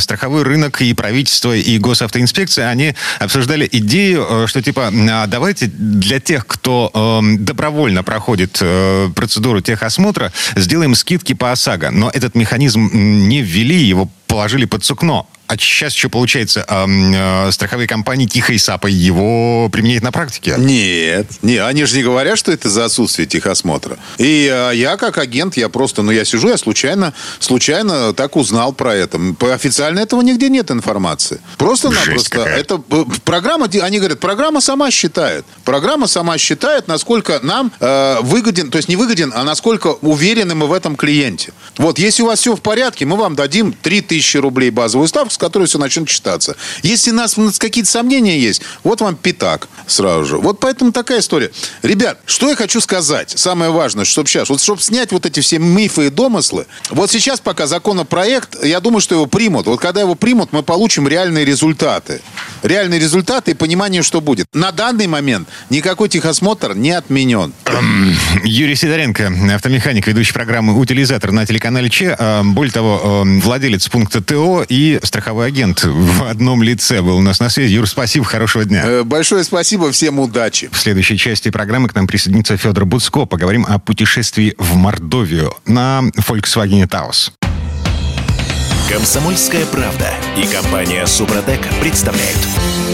[0.00, 6.20] страховой рынок и правительство, и госавтоинспекция, они обсуждали идею, э, что типа, а давайте для
[6.20, 11.90] тех, кто эм, добровольно проходит э, процедуру техосмотра, сделаем скидки по ОСАГО.
[11.90, 15.28] Но этот механизм не ввели, его положили под сукно.
[15.50, 20.54] А сейчас еще, получается, эм, э, страховые компании тихо и сапой его применяют на практике.
[20.56, 23.98] Нет, не, они же не говорят, что это за отсутствие техосмотра.
[24.18, 28.72] И а, я как агент, я просто, ну я сижу, я случайно, случайно так узнал
[28.72, 29.18] про это.
[29.40, 31.40] По- Официально этого нигде нет информации.
[31.58, 32.42] Просто-напросто.
[32.42, 35.44] Это э, программа, они говорят, программа сама считает.
[35.64, 40.68] Программа сама считает, насколько нам э, выгоден, то есть не выгоден, а насколько уверены мы
[40.68, 41.52] в этом клиенте.
[41.76, 45.64] Вот, если у вас все в порядке, мы вам дадим 3000 рублей базовую ставку, которой
[45.66, 46.56] все начнет читаться.
[46.82, 50.38] Если у нас какие-то сомнения есть, вот вам пятак сразу же.
[50.38, 51.50] Вот поэтому такая история.
[51.82, 53.32] Ребят, что я хочу сказать?
[53.34, 57.40] Самое важное, чтобы сейчас, вот чтобы снять вот эти все мифы и домыслы, вот сейчас
[57.40, 59.66] пока законопроект, я думаю, что его примут.
[59.66, 62.20] Вот когда его примут, мы получим реальные результаты.
[62.62, 64.46] Реальные результаты и понимание, что будет.
[64.52, 67.52] На данный момент никакой техосмотр не отменен.
[68.44, 72.16] Юрий Сидоренко, автомеханик, ведущий программы «Утилизатор» на телеканале Че.
[72.18, 77.22] А, Более того, э, владелец пункта ТО и страховой агент в одном лице был у
[77.22, 77.74] нас на связи.
[77.74, 78.82] Юр, спасибо, хорошего дня.
[78.84, 80.68] Э, Большое спасибо, всем удачи.
[80.72, 83.26] В следующей части программы к нам присоединится Федор Буцко.
[83.26, 87.30] Поговорим о путешествии в Мордовию на Volkswagen Taos.
[88.90, 92.38] Комсомольская правда и компания Супротек представляют.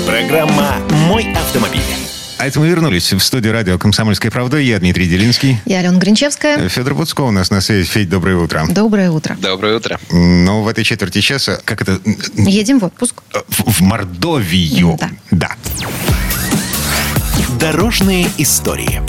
[0.07, 0.77] Программа
[1.09, 2.06] «Мой автомобиль».
[2.38, 4.59] А это мы вернулись в студию радио «Комсомольская правда».
[4.59, 5.59] Я Дмитрий Делинский.
[5.64, 6.68] Я Алена Гринчевская.
[6.68, 7.88] Федор Буцко у нас на связи.
[7.88, 8.66] Федь, доброе утро.
[8.68, 9.37] Доброе утро.
[9.40, 9.99] Доброе утро.
[10.11, 11.99] Но в этой четверти часа, как это,
[12.37, 13.22] Едем в отпуск.
[13.49, 14.99] в, в Мордовию.
[15.01, 15.11] Да.
[15.31, 15.51] Да.
[17.59, 19.01] Дорожные истории.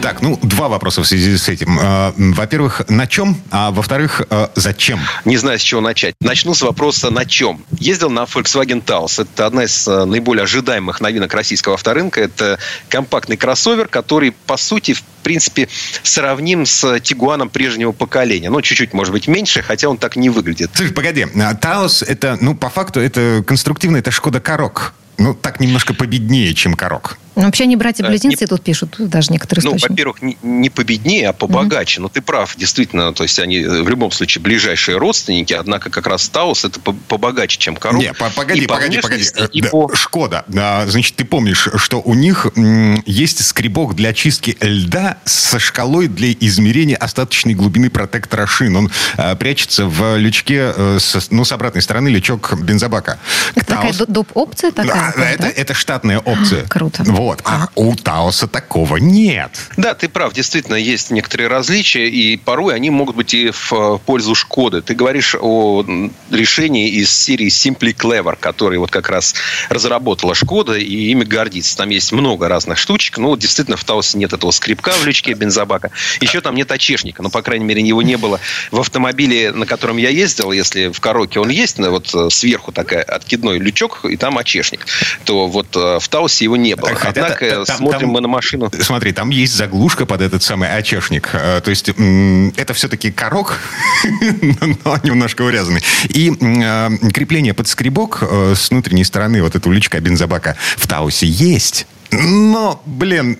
[0.00, 1.78] Так, ну, два вопроса в связи с этим.
[1.78, 3.36] Э, Во-первых, на чем?
[3.50, 5.00] А во-вторых, э, зачем?
[5.24, 6.14] Не знаю, с чего начать.
[6.20, 7.64] Начну с вопроса «на чем?».
[7.78, 9.20] Ездил на Volkswagen Taos.
[9.20, 12.20] Это одна из э, наиболее ожидаемых новинок российского авторынка.
[12.20, 12.58] Это
[12.88, 15.68] компактный кроссовер, который, по сути, в принципе,
[16.04, 18.50] сравним с Тигуаном прежнего поколения.
[18.50, 20.70] Ну, чуть-чуть, может быть, меньше, хотя он так не выглядит.
[20.74, 21.26] Слушай, погоди.
[21.60, 24.94] Таос, это, ну, по факту, это конструктивно, это Шкода Корок.
[25.18, 27.18] Ну, так немножко победнее, чем Корок.
[27.38, 31.32] Ну, Вообще они братья-близнецы не- тут пишут, даже некоторые Ну, во-первых, не, не победнее, а
[31.32, 32.00] побогаче.
[32.00, 33.12] Но ты прав, действительно.
[33.14, 35.52] То есть они э, в любом случае ближайшие родственники.
[35.52, 38.00] Однако как раз Таус это по- побогаче, чем Корок.
[38.02, 39.22] Не, по- погоди, И по погоди, погоди.
[39.22, 40.44] внешности, Э, И да, по Шкода.
[40.88, 46.32] Значит, ты помнишь, что у них м, есть скребок для чистки льда со шкалой для
[46.32, 48.74] измерения остаточной глубины протектора шин.
[48.74, 53.18] Он а, прячется в лючке, э, с, ну, с обратной стороны лючок бензобака.
[53.54, 54.30] Это такая Таос- до- доп.
[54.34, 55.12] опция такая?
[55.12, 55.30] Да, да?
[55.30, 56.64] это, это штатная опция.
[56.66, 57.04] Круто.
[57.06, 57.27] Вот.
[57.28, 57.42] Вот.
[57.44, 59.50] А у Таоса такого нет.
[59.76, 60.32] Да, ты прав.
[60.32, 64.80] Действительно, есть некоторые различия, и порой они могут быть и в э, пользу Шкоды.
[64.80, 65.84] Ты говоришь о
[66.30, 69.34] решении из серии Simply Clever, который вот как раз
[69.68, 71.76] разработала Шкода, и ими гордится.
[71.76, 73.18] Там есть много разных штучек.
[73.18, 75.90] Ну, действительно, в Таусе нет этого скрипка в лючке бензобака.
[76.22, 77.22] Еще там нет очешника.
[77.22, 80.50] Ну, по крайней мере, его не было в автомобиле, на котором я ездил.
[80.50, 84.86] Если в коробке он есть, ну, вот э, сверху такая откидной лючок, и там очешник.
[85.26, 86.94] То вот э, в Таусе его не было.
[86.94, 88.70] Хотя Однако та- там- смотрим там- мы на машину.
[88.80, 91.30] Смотри, там есть заглушка под этот самый очешник.
[91.32, 93.58] Э, То есть это все-таки корок,
[94.84, 95.82] но немножко урезанный.
[96.08, 101.26] И э, крепление под скребок э, с внутренней стороны вот этого лючка бензобака в Таусе
[101.26, 101.86] есть.
[102.10, 103.36] Но, блин,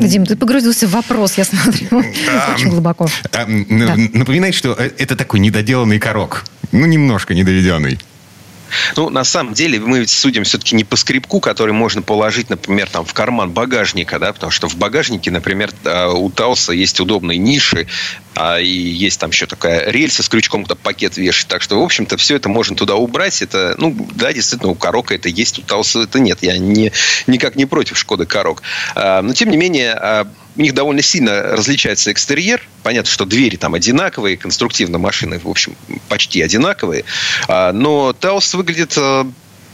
[0.00, 1.86] Дим, ты погрузился в вопрос, я смотрю.
[2.54, 3.06] Очень глубоко.
[3.46, 6.44] напоминает, что это такой недоделанный корок.
[6.72, 8.00] Ну, немножко недоведенный.
[8.96, 12.88] Ну, на самом деле, мы ведь судим все-таки не по скребку, который можно положить, например,
[12.88, 17.38] там, в карман багажника, да, потому что в багажнике, например, э, у Тауса есть удобные
[17.38, 17.86] ниши,
[18.34, 21.48] а, и есть там еще такая рельса с крючком, куда пакет вешать.
[21.48, 23.40] Так что, в общем-то, все это можно туда убрать.
[23.42, 26.38] Это, ну, да, действительно, у Корока это есть, у Тауса это нет.
[26.42, 26.92] Я не,
[27.26, 28.62] никак не против Шкоды Корок.
[28.94, 32.62] А, но, тем не менее, а, у них довольно сильно различается экстерьер.
[32.82, 35.74] Понятно, что двери там одинаковые, конструктивно машины, в общем,
[36.08, 37.04] почти одинаковые.
[37.48, 39.24] А, Но Таус выглядит э,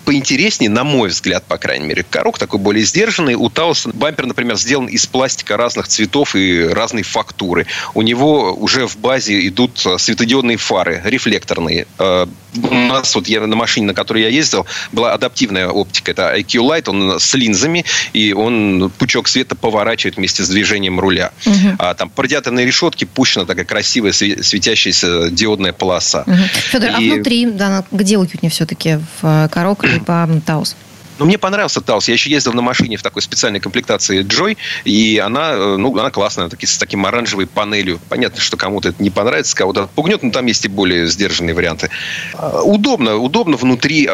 [0.05, 2.05] поинтереснее, на мой взгляд, по крайней мере.
[2.09, 3.35] Корок такой более сдержанный.
[3.35, 7.67] У Тауса бампер, например, сделан из пластика разных цветов и разной фактуры.
[7.95, 11.87] У него уже в базе идут э, светодиодные фары, рефлекторные.
[11.99, 16.11] Э, У нас вот я на машине, на которой я ездил, была адаптивная оптика.
[16.11, 21.31] Это IQ Light, он с линзами, и он пучок света поворачивает вместе с движением руля.
[21.79, 26.25] А там по радиаторной решетке пущена такая красивая све- светящаяся диодная полоса.
[26.71, 28.99] Федор, а И- внутри, да, где уютнее все-таки?
[29.23, 30.76] В Корок либо Таус?
[31.20, 32.09] Ну, мне понравился Таус.
[32.09, 36.11] Я еще ездил на машине в такой специальной комплектации Joy, и она, э, ну, она
[36.11, 38.00] классная, таки, с таким оранжевой панелью.
[38.09, 41.90] Понятно, что кому-то это не понравится, кого-то отпугнет, но там есть и более сдержанные варианты.
[42.33, 44.09] А, Удобно, удобно внутри.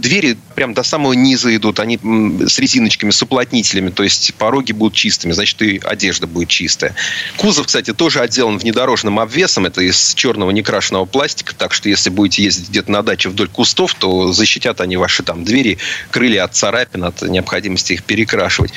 [0.00, 1.98] Двери прям до самого низа идут, они
[2.46, 6.94] с резиночками, с уплотнителями, то есть пороги будут чистыми, значит, и одежда будет чистая.
[7.36, 12.42] Кузов, кстати, тоже отделан внедорожным обвесом, это из черного некрашенного пластика, так что если будете
[12.42, 15.78] ездить где-то на даче вдоль кустов, то защитят они ваши там двери,
[16.10, 18.72] крылья от царапин, от необходимости их перекрашивать.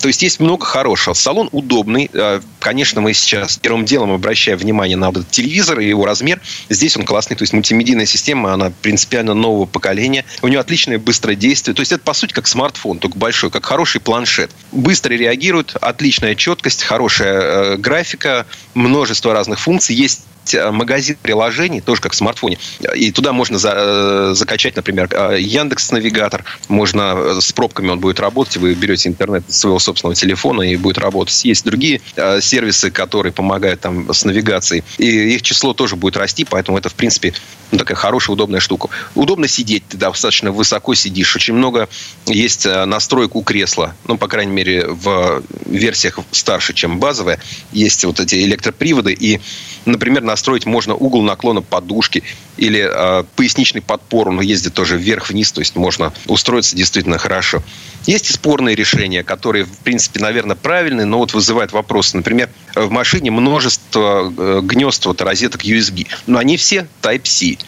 [0.00, 1.14] То есть есть много хорошего.
[1.14, 2.10] Салон удобный.
[2.12, 6.40] Э, Конечно, мы сейчас первым делом обращаем внимание на этот телевизор и его размер.
[6.68, 10.24] Здесь он классный, то есть мультимедийная система, она принципиально нового поколения.
[10.42, 11.74] У нее отличное быстрое действие.
[11.74, 14.50] То есть это, по сути, как смартфон, только большой, как хороший планшет.
[14.72, 19.94] Быстро реагирует, отличная четкость, хорошая э, графика, множество разных функций.
[19.94, 20.22] Есть
[20.70, 22.58] магазин приложений, тоже как в смартфоне.
[22.94, 26.44] И туда можно за- э, закачать, например, э, Яндекс Навигатор.
[26.68, 28.56] Можно э, с пробками он будет работать.
[28.56, 31.44] Вы берете интернет из своего собственного телефона и будет работать.
[31.44, 34.84] Есть другие э, сервисы, которые помогают там с навигацией.
[34.98, 37.34] И их число тоже будет расти, поэтому это, в принципе,
[37.70, 38.88] ну, такая хорошая, удобная штука.
[39.14, 41.34] Удобно сидеть, ты достаточно высоко сидишь.
[41.36, 41.88] Очень много
[42.26, 43.94] есть э, настроек у кресла.
[44.06, 47.40] Ну, по крайней мере, в версиях старше, чем базовая.
[47.72, 49.12] Есть вот эти электроприводы.
[49.12, 49.40] И,
[49.86, 52.22] например, настроить можно угол наклона подушки
[52.56, 54.28] или э, поясничный подпор.
[54.28, 57.62] Он ездит тоже вверх-вниз, то есть можно устроиться действительно хорошо.
[58.06, 62.16] Есть и спорные решения, которые, в принципе, наверное, правильные, но вот вызывают вопросы.
[62.16, 66.06] Например, в машине множество э, гнезд, вот, розеток USB.
[66.26, 67.58] Но они все Type-C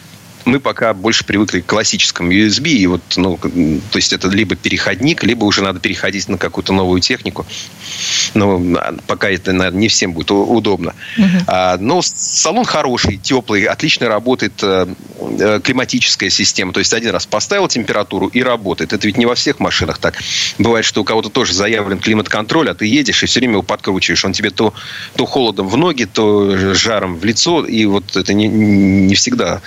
[0.45, 5.23] мы пока больше привыкли к классическому USB, и вот, ну, то есть это либо переходник,
[5.25, 7.47] либо уже надо переходить на какую-то новую технику.
[8.35, 10.95] Но а, пока это, наверное, не всем будет удобно.
[11.47, 14.87] А, но салон хороший, теплый, отлично работает э,
[15.39, 16.73] э, климатическая система.
[16.73, 18.93] То есть один раз поставил температуру и работает.
[18.93, 20.19] Это ведь не во всех машинах так.
[20.59, 24.25] Бывает, что у кого-то тоже заявлен климат-контроль, а ты едешь и все время его подкручиваешь.
[24.25, 24.75] Он тебе то,
[25.17, 27.65] то холодом в ноги, то жаром в лицо.
[27.65, 29.63] И вот это не, не всегда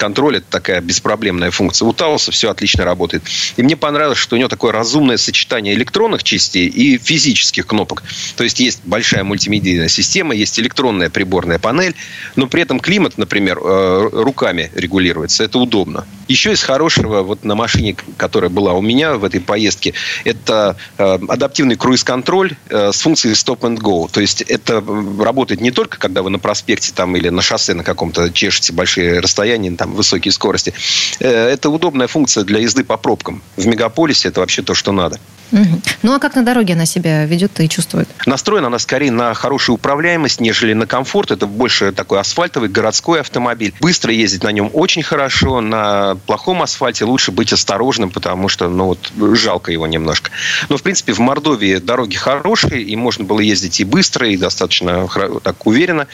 [0.00, 0.36] климат-контроль.
[0.38, 1.86] Это такая беспроблемная функция.
[1.86, 3.22] У Тауса все отлично работает.
[3.56, 8.02] И мне понравилось, что у него такое разумное сочетание электронных частей и физических кнопок.
[8.36, 11.94] То есть есть большая мультимедийная система, есть электронная приборная панель,
[12.36, 15.44] но при этом климат, например, э, руками регулируется.
[15.44, 16.06] Это удобно.
[16.28, 21.18] Еще из хорошего, вот на машине, которая была у меня в этой поездке, это э,
[21.28, 24.08] адаптивный круиз-контроль э, с функцией stop and go.
[24.10, 24.82] То есть это
[25.18, 29.20] работает не только, когда вы на проспекте там или на шоссе на каком-то чешете большие
[29.20, 30.72] расстояния, там высокие скорости.
[31.20, 33.42] Э, это удобная функция для езды по пробкам.
[33.56, 35.18] В мегаполисе это вообще то, что надо.
[35.50, 38.08] Ну, а как на дороге она себя ведет и чувствует?
[38.26, 41.30] Настроена она скорее на хорошую управляемость, нежели на комфорт.
[41.30, 43.74] Это больше такой асфальтовый городской автомобиль.
[43.80, 45.60] Быстро ездить на нем очень хорошо.
[45.60, 50.30] На плохом асфальте лучше быть осторожным, потому что, ну вот, жалко его немножко.
[50.68, 55.08] Но, в принципе, в Мордовии дороги хорошие, и можно было ездить и быстро, и достаточно
[55.42, 56.06] так уверенно.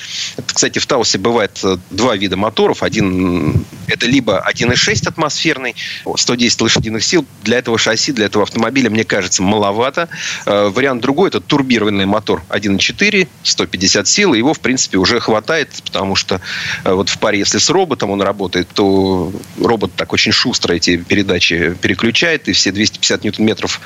[0.46, 2.82] Кстати, в Таусе бывает э, два вида моторов.
[2.82, 5.74] Один это либо 1,6 атмосферный,
[6.14, 7.24] 110 лошадиных сил.
[7.42, 10.08] Для этого шасси, для этого автомобиля, мне кажется, маловато.
[10.46, 14.34] Э, Вариант другой– это турбированный мотор 1,4, 150 сил.
[14.34, 16.40] Его, в принципе, уже хватает, потому что
[16.84, 20.96] э, вот в паре, если с роботом он работает, то робот так очень шустро эти
[20.96, 23.80] передачи переключает, и все 250 ньютон-метров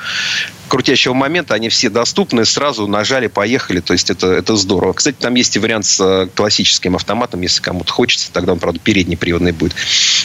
[0.71, 4.93] крутящего момента, они все доступны, сразу нажали, поехали, то есть это, это здорово.
[4.93, 8.79] Кстати, там есть и вариант с э, классическим автоматом, если кому-то хочется, тогда он, правда,
[8.79, 9.75] передний приводный будет.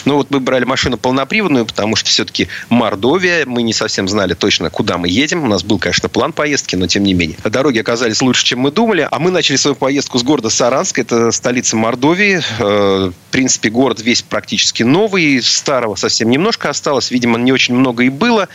[0.05, 4.69] Но вот мы брали машину полноприводную, потому что все-таки Мордовия, мы не совсем знали точно,
[4.69, 7.37] куда мы едем, у нас был, конечно, план поездки, но тем не менее.
[7.43, 11.31] Дороги оказались лучше, чем мы думали, а мы начали свою поездку с города Саранск, это
[11.31, 17.51] столица Мордовии, Э, в принципе, город весь практически новый, старого совсем немножко осталось, видимо, не
[17.51, 18.47] очень много и было.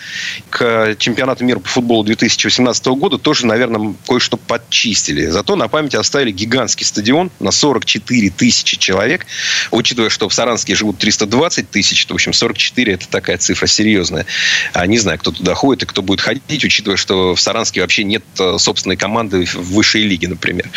[0.51, 5.27] К чемпионату мира по футболу 2018 года тоже, наверное, кое-что подчистили.
[5.27, 9.27] Зато на память оставили гигантский стадион на 44 тысячи человек.
[9.71, 14.27] Учитывая, что в Саранске живут 320 тысяч, то, в общем, 44– это такая цифра серьезная.
[14.73, 18.05] А не знаю, кто туда ходит и кто будет ходить, учитывая, что в Саранске вообще
[18.05, 20.71] нет э, собственной команды в высшей лиге, например.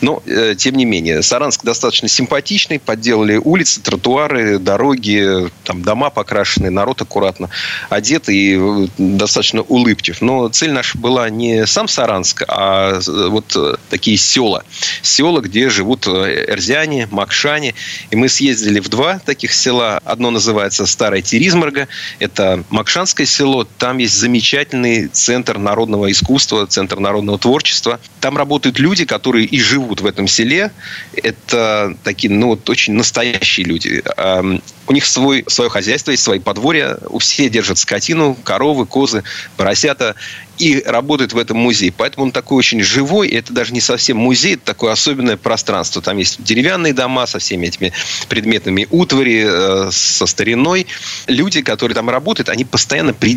[0.00, 6.70] Но, э, тем не менее, Саранск достаточно симпатичный, подделали улицы, тротуары, дороги, там дома покрашены,
[6.70, 7.50] народ аккуратно
[7.90, 10.20] одет и э, достаточно улыбчив.
[10.20, 14.64] Но цель наша была не сам Саранск, а э, вот э, такие села.
[15.02, 17.74] Села, где живут э, эрзяне, макшане.
[18.10, 20.00] И мы съездили в два таких села.
[20.04, 21.88] Одно называется Старая Теризморга.
[22.18, 23.66] Это Макшанское село.
[23.78, 28.00] Там есть замечательный центр народного искусства, центр народного творчества.
[28.20, 30.70] Там работают люди, которые и живут в этом селе.
[31.14, 34.02] Это такие, ну, вот очень настоящие люди.
[34.16, 36.98] Ам, У них свой, свое хозяйство есть, свои подворья.
[37.08, 39.22] У все держат скотину, коровы, козы,
[39.56, 40.14] поросята.
[40.58, 41.92] И работают в этом музее.
[41.96, 43.28] Поэтому он такой очень живой.
[43.28, 46.02] И это даже не совсем музей, это такое особенное пространство.
[46.02, 47.92] Там есть деревянные дома со всеми этими
[48.28, 50.86] предметами утвари, э, со стариной.
[51.26, 53.36] Люди, которые там работают, они постоянно при.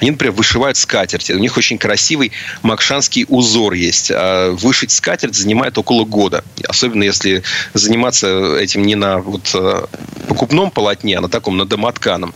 [0.00, 1.32] Они, например, вышивают скатерти.
[1.32, 4.10] У них очень красивый макшанский узор есть.
[4.10, 6.44] А Вышить скатерть занимает около года.
[6.66, 7.42] Особенно если
[7.74, 9.86] заниматься этим не на вот, э,
[10.26, 12.34] покупном полотне, а на таком, на домотканом.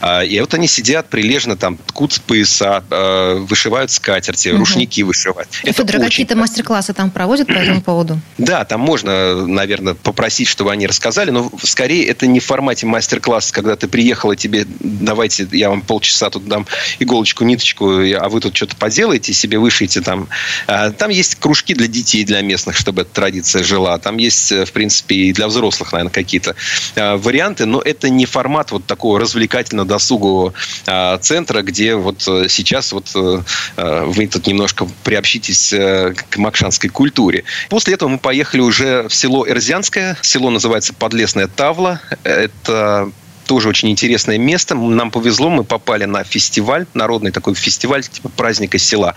[0.00, 5.48] А, И вот они сидят прилежно, там, ткут пояса, э, вышивают скатерти, рушники вышивают.
[5.62, 8.20] Это Федор, какие-то мастер-классы там проводят по этому поводу?
[8.38, 13.52] да, там можно, наверное, попросить, чтобы они рассказали, но скорее это не в формате мастер-класса,
[13.52, 16.66] когда ты приехал и тебе давайте я вам полчаса тут дам
[16.98, 20.28] иголочку, ниточку, а вы тут что-то поделаете, себе вышьете там.
[20.66, 23.98] А, Там есть кружки для детей, для местных, чтобы эта традиция жила.
[23.98, 26.54] Там есть, э, в принципе, и для взрослых, наверное, какие-то
[26.96, 30.54] а, варианты, но это не формат вот такого развлекательно-досугового
[30.86, 33.42] а, центра, где вот э, сейчас вот э, э,
[33.76, 37.44] вы тут немножко приобщитесь э, к макшанской культуре.
[37.68, 40.16] После этого мы поехали уже в село Эрзянское.
[40.22, 42.00] Село называется Подлесная Тавла.
[42.24, 43.10] Это
[43.50, 44.76] тоже очень интересное место.
[44.76, 49.16] Нам повезло, мы попали на фестиваль, народный такой фестиваль, типа праздника села.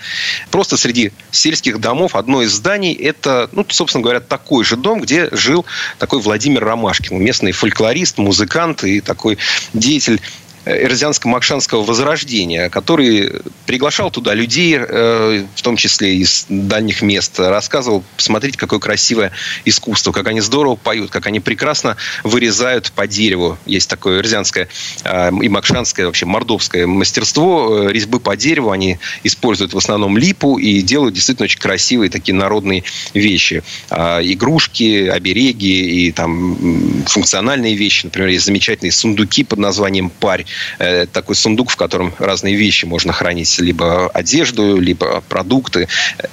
[0.50, 5.30] Просто среди сельских домов одно из зданий, это, ну, собственно говоря, такой же дом, где
[5.32, 5.68] жил
[6.00, 9.38] такой Владимир Ромашкин, местный фольклорист, музыкант и такой
[9.74, 10.20] деятель
[10.66, 18.58] Эрзянско-Макшанского возрождения, который приглашал туда людей, э, в том числе из дальних мест, рассказывал, посмотрите,
[18.58, 19.32] какое красивое
[19.66, 23.58] искусство, как они здорово поют, как они прекрасно вырезают по дереву.
[23.66, 24.68] Есть такое эрзянское
[25.04, 28.72] э, и макшанское, вообще мордовское мастерство э, резьбы по дереву.
[28.72, 33.64] Они используют в основном липу и делают действительно очень красивые такие народные вещи.
[33.90, 38.06] А, Игрушки, обереги и там функциональные вещи.
[38.06, 40.46] Например, есть замечательные сундуки под названием «Парь».
[40.80, 43.60] Э, Такой сундук, в котором разные вещи можно хранить.
[43.60, 45.88] Либо одежду, либо продукты.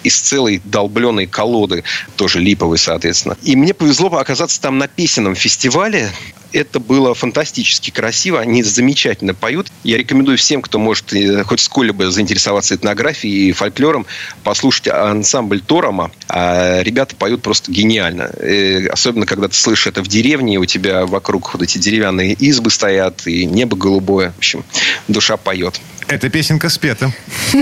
[0.04, 1.84] Из целой долбленной колоды,
[2.16, 3.36] тоже липовой, соответственно.
[3.42, 6.10] И мне повезло оказаться там на песенном фестивале.
[6.52, 8.40] Это было фантастически красиво.
[8.40, 9.68] Они замечательно поют.
[9.84, 14.06] Я рекомендую всем, кто может э, хоть сколь-либо заинтересоваться этнографией и фольклором,
[14.42, 16.10] послушать ансамбль Торома.
[16.28, 18.30] А ребята поют просто гениально.
[18.38, 22.32] Э, Особенно, когда ты слышишь это в деревне, и у тебя вокруг вот эти деревянные
[22.34, 24.32] избы стоят, и небо голубое.
[24.32, 24.64] В общем,
[25.08, 25.80] душа поет.
[26.08, 27.12] Эта песенка спета.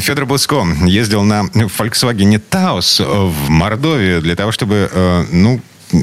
[0.00, 5.60] Федор Буско ездил на Volkswagen Taos в Мордовию для того, чтобы, э, ну,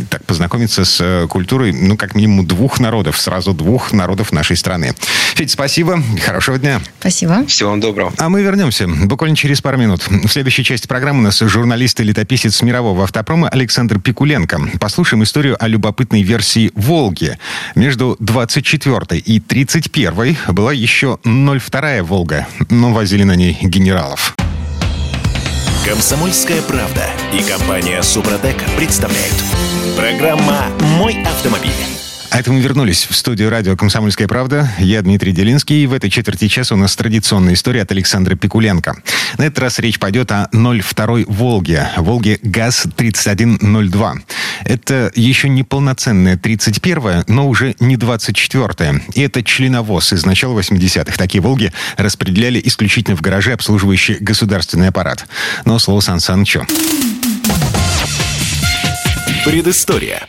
[0.10, 4.94] так познакомиться с э, культурой, ну, как минимум двух народов, сразу двух народов нашей страны.
[5.36, 6.82] Федь, спасибо, хорошего дня.
[7.00, 7.46] Спасибо.
[7.46, 8.14] Всего вам доброго.
[8.18, 10.08] А мы вернемся буквально через пару минут.
[10.08, 14.60] В следующей части программы у нас журналист и летописец мирового автопрома Александр Пикуленко.
[14.80, 17.38] Послушаем историю о любопытной версии «Волги».
[17.76, 24.36] Между 24 и 31 была еще 02 «Волга», но возили на ней генералов.
[25.86, 29.34] Комсомольская правда и компания Супротек представляют.
[29.96, 30.68] Программа
[30.98, 31.72] «Мой автомобиль».
[32.32, 34.70] А это мы вернулись в студию радио «Комсомольская правда».
[34.78, 38.98] Я Дмитрий Делинский, и в этой четверти часа у нас традиционная история от Александра Пикуленко.
[39.38, 44.14] На этот раз речь пойдет о 02-й «Волге», «Волге ГАЗ-3102».
[44.66, 49.02] Это еще не полноценная 31-я, но уже не 24-я.
[49.16, 51.18] И это членовоз из начала 80-х.
[51.18, 55.26] Такие «Волги» распределяли исключительно в гараже, обслуживающие государственный аппарат.
[55.66, 56.66] Но слово Сан Санычу.
[59.46, 60.28] Предыстория.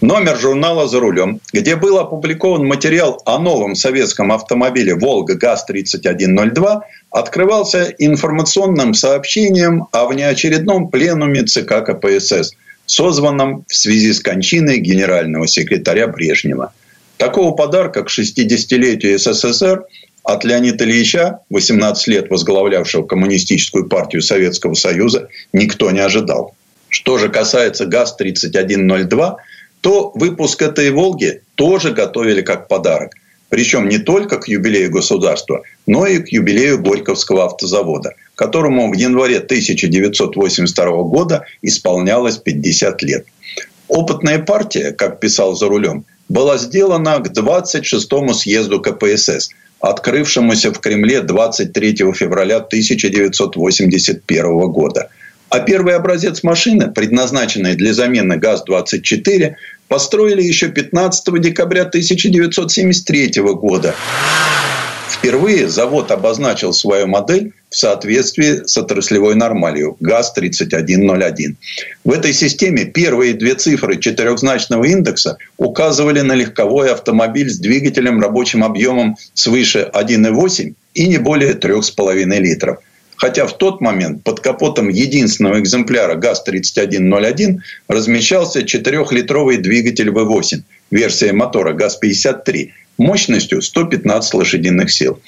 [0.00, 7.94] Номер журнала «За рулем», где был опубликован материал о новом советском автомобиле «Волга ГАЗ-3102», открывался
[7.98, 12.52] информационным сообщением о внеочередном пленуме ЦК КПСС,
[12.86, 16.72] созванном в связи с кончиной генерального секретаря Брежнева.
[17.16, 19.84] Такого подарка к 60-летию СССР
[20.22, 26.54] от Леонида Ильича, 18 лет возглавлявшего Коммунистическую партию Советского Союза, никто не ожидал.
[26.94, 29.34] Что же касается ГАЗ-3102,
[29.80, 33.14] то выпуск этой «Волги» тоже готовили как подарок.
[33.48, 39.38] Причем не только к юбилею государства, но и к юбилею Горьковского автозавода, которому в январе
[39.38, 43.26] 1982 года исполнялось 50 лет.
[43.88, 51.22] Опытная партия, как писал за рулем, была сделана к 26-му съезду КПСС, открывшемуся в Кремле
[51.22, 55.10] 23 февраля 1981 года.
[55.54, 59.54] А первый образец машины, предназначенный для замены ГАЗ-24,
[59.86, 63.94] построили еще 15 декабря 1973 года.
[65.08, 71.54] Впервые завод обозначил свою модель в соответствии с отраслевой нормалью ГАЗ-3101.
[72.02, 78.64] В этой системе первые две цифры четырехзначного индекса указывали на легковой автомобиль с двигателем рабочим
[78.64, 82.78] объемом свыше 1,8 и не более 3,5 литров–
[83.24, 87.56] Хотя в тот момент под капотом единственного экземпляра ГАЗ-3101
[87.88, 90.60] размещался 4-литровый двигатель V8,
[90.90, 92.68] версия мотора ГАЗ-53,
[92.98, 95.22] мощностью 115 лошадиных сил.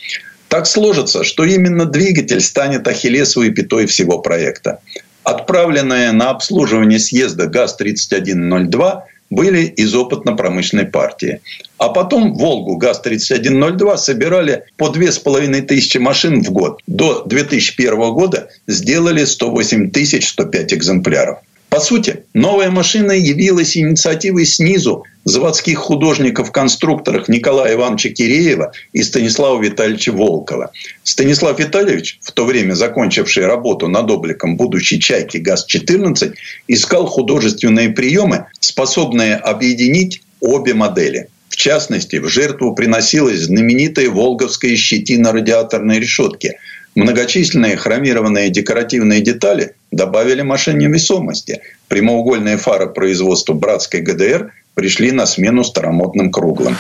[0.48, 4.80] Так сложится, что именно двигатель станет ахиллесовой пятой всего проекта.
[5.24, 11.40] Отправленная на обслуживание съезда ГАЗ-3102 были из опытно-промышленной партии.
[11.78, 16.80] А потом «Волгу» ГАЗ-3102 собирали по 2500 машин в год.
[16.86, 19.90] До 2001 года сделали 108
[20.22, 21.38] 105 экземпляров.
[21.68, 30.12] По сути, новая машина явилась инициативой снизу заводских художников-конструкторов Николая Ивановича Киреева и Станислава Витальевича
[30.12, 30.70] Волкова.
[31.02, 36.34] Станислав Витальевич, в то время закончивший работу над обликом будущей «Чайки ГАЗ-14»,
[36.68, 41.28] искал художественные приемы, способные объединить обе модели.
[41.48, 46.58] В частности, в жертву приносилась знаменитая волговская щетина радиаторной решетки–
[46.96, 51.60] Многочисленные хромированные декоративные детали добавили машине весомости.
[51.88, 56.74] Прямоугольные фары производства братской ГДР пришли на смену старомодным круглым.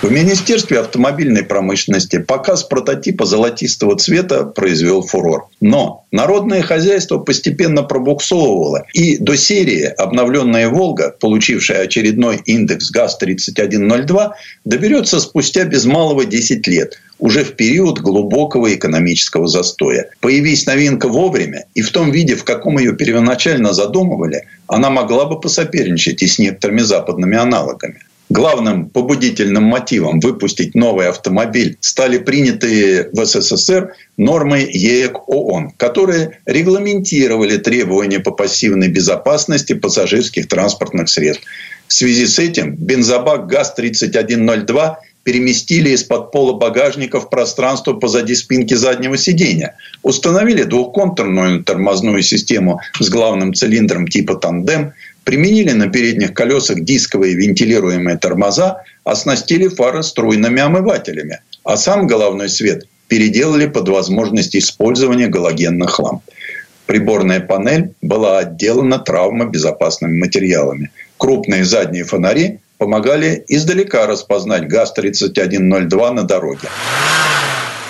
[0.00, 5.48] В Министерстве автомобильной промышленности показ прототипа золотистого цвета произвел фурор.
[5.60, 8.84] Но народное хозяйство постепенно пробуксовывало.
[8.92, 14.32] И до серии обновленная «Волга», получившая очередной индекс ГАЗ-3102,
[14.64, 20.10] доберется спустя без малого 10 лет уже в период глубокого экономического застоя.
[20.20, 25.40] Появись новинка вовремя и в том виде, в каком ее первоначально задумывали, она могла бы
[25.40, 28.00] посоперничать и с некоторыми западными аналогами.
[28.28, 37.56] Главным побудительным мотивом выпустить новый автомобиль стали принятые в СССР нормы ЕЭК ООН, которые регламентировали
[37.56, 41.46] требования по пассивной безопасности пассажирских транспортных средств.
[41.86, 49.16] В связи с этим бензобак ГАЗ-3102 переместили из-под пола багажника в пространство позади спинки заднего
[49.16, 49.76] сидения.
[50.02, 54.92] Установили двухконтурную тормозную систему с главным цилиндром типа «Тандем»,
[55.24, 62.86] применили на передних колесах дисковые вентилируемые тормоза, оснастили фары струйными омывателями, а сам головной свет
[63.08, 66.22] переделали под возможность использования галогенных ламп.
[66.86, 70.90] Приборная панель была отделана травмобезопасными материалами.
[71.16, 76.68] Крупные задние фонари помогали издалека распознать ГАЗ-3102 на дороге.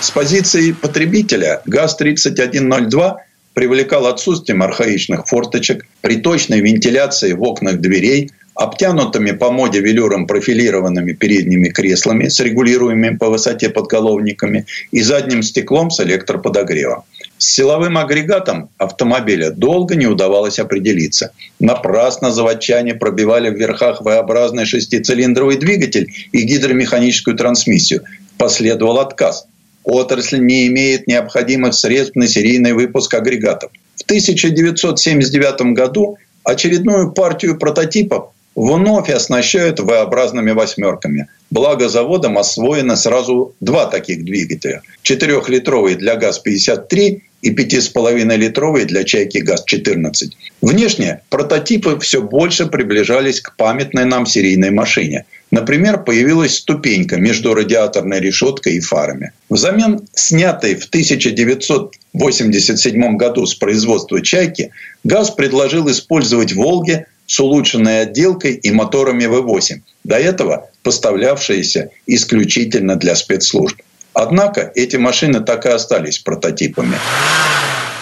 [0.01, 3.15] С позиции потребителя ГАЗ-3102
[3.53, 11.69] привлекал отсутствием архаичных форточек, приточной вентиляции в окнах дверей, обтянутыми по моде велюром профилированными передними
[11.69, 17.03] креслами с регулируемыми по высоте подголовниками и задним стеклом с электроподогревом.
[17.37, 21.31] С силовым агрегатом автомобиля долго не удавалось определиться.
[21.59, 28.03] Напрасно заводчане пробивали в верхах V-образный шестицилиндровый двигатель и гидромеханическую трансмиссию.
[28.37, 29.47] Последовал отказ.
[29.83, 33.71] Отрасль не имеет необходимых средств на серийный выпуск агрегатов.
[33.97, 41.27] В 1979 году очередную партию прототипов вновь оснащают V-образными восьмерками.
[41.51, 44.81] Благо заводом освоено сразу два таких двигателя.
[45.03, 50.31] Четырехлитровый для ГАЗ-53 и 5,5-литровый для «Чайки ГАЗ-14».
[50.61, 55.25] Внешне прототипы все больше приближались к памятной нам серийной машине.
[55.51, 59.31] Например, появилась ступенька между радиаторной решеткой и фарами.
[59.49, 64.71] Взамен снятой в 1987 году с производства «Чайки»
[65.03, 73.15] ГАЗ предложил использовать «Волги» с улучшенной отделкой и моторами V8, до этого поставлявшиеся исключительно для
[73.15, 73.79] спецслужб.
[74.13, 76.97] Однако эти машины так и остались прототипами.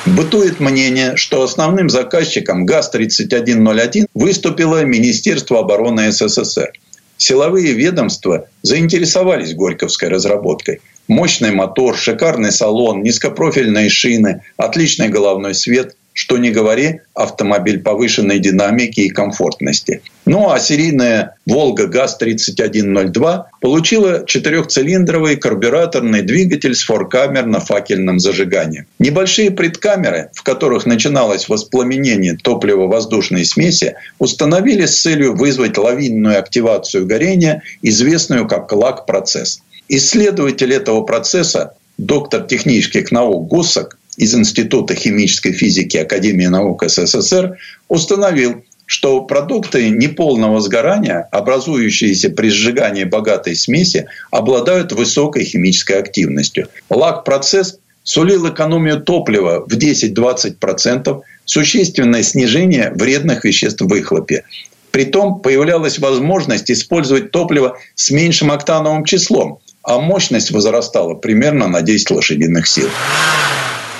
[0.05, 6.73] Бытует мнение, что основным заказчиком ГАЗ-3101 выступило Министерство обороны СССР.
[7.17, 10.81] Силовые ведомства заинтересовались Горьковской разработкой.
[11.07, 19.01] Мощный мотор, шикарный салон, низкопрофильные шины, отличный головной свет– что не говори, автомобиль повышенной динамики
[19.01, 20.01] и комфортности.
[20.25, 28.85] Ну а серийная «Волга ГАЗ-3102» получила четырехцилиндровый карбюраторный двигатель с форкамерно-факельным зажиганием.
[28.99, 37.63] Небольшие предкамеры, в которых начиналось воспламенение топливо-воздушной смеси, установили с целью вызвать лавинную активацию горения,
[37.81, 39.61] известную как лак-процесс.
[39.89, 47.57] Исследователь этого процесса, доктор технических наук Гусак, из Института химической физики Академии наук СССР
[47.87, 56.67] установил, что продукты неполного сгорания, образующиеся при сжигании богатой смеси, обладают высокой химической активностью.
[56.89, 64.43] Лак-процесс сулил экономию топлива в 10-20%, существенное снижение вредных веществ в выхлопе.
[64.91, 72.11] Притом появлялась возможность использовать топливо с меньшим октановым числом, а мощность возрастала примерно на 10
[72.11, 72.89] лошадиных сил.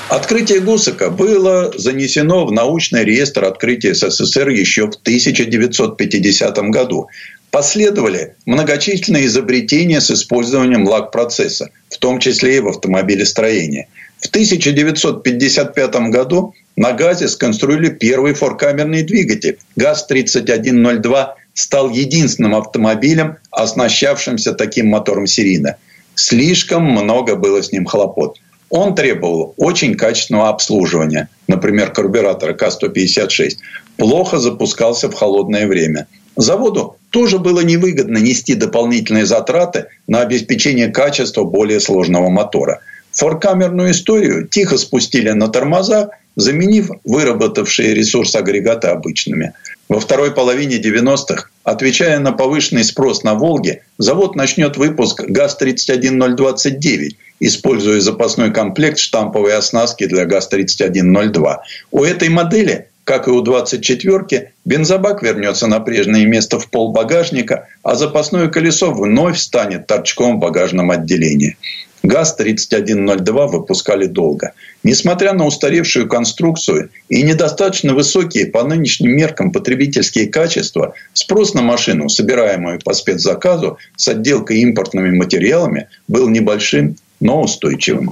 [0.10, 7.08] Открытие Гусака было занесено в научный реестр открытия СССР еще в 1950 году.
[7.52, 13.88] Последовали многочисленные изобретения с использованием лак-процесса, в том числе и в автомобилестроении.
[14.20, 19.58] В 1955 году на ГАЗе сконструировали первый форкамерный двигатель.
[19.76, 25.76] ГАЗ-3102 стал единственным автомобилем, оснащавшимся таким мотором серийно.
[26.16, 28.40] Слишком много было с ним хлопот.
[28.76, 31.30] Он требовал очень качественного обслуживания.
[31.48, 33.58] Например, карбюратор К-156
[33.98, 36.08] плохо запускался в холодное время.
[36.38, 42.80] Заводу тоже было невыгодно нести дополнительные затраты на обеспечение качества более сложного мотора.
[43.12, 49.54] Форкамерную историю тихо спустили на тормозах, заменив выработавшие ресурс агрегата обычными.
[49.90, 58.00] Во второй половине 90-х, отвечая на повышенный спрос на «Волге», завод начнет выпуск ГАЗ-31029, используя
[58.00, 61.58] запасной комплект штамповой оснастки для ГАЗ-3102.
[61.92, 67.68] У этой модели как и у 24-ки, бензобак вернется на прежнее место в пол багажника,
[67.84, 71.58] а запасное колесо вновь станет торчком в багажном отделении.
[72.04, 74.54] ГАЗ-3102 выпускали долго.
[74.84, 82.10] Несмотря на устаревшую конструкцию и недостаточно высокие по нынешним меркам потребительские качества, спрос на машину,
[82.10, 88.12] собираемую по спецзаказу с отделкой импортными материалами, был небольшим но устойчивым.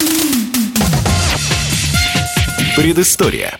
[2.78, 3.60] Предыстория.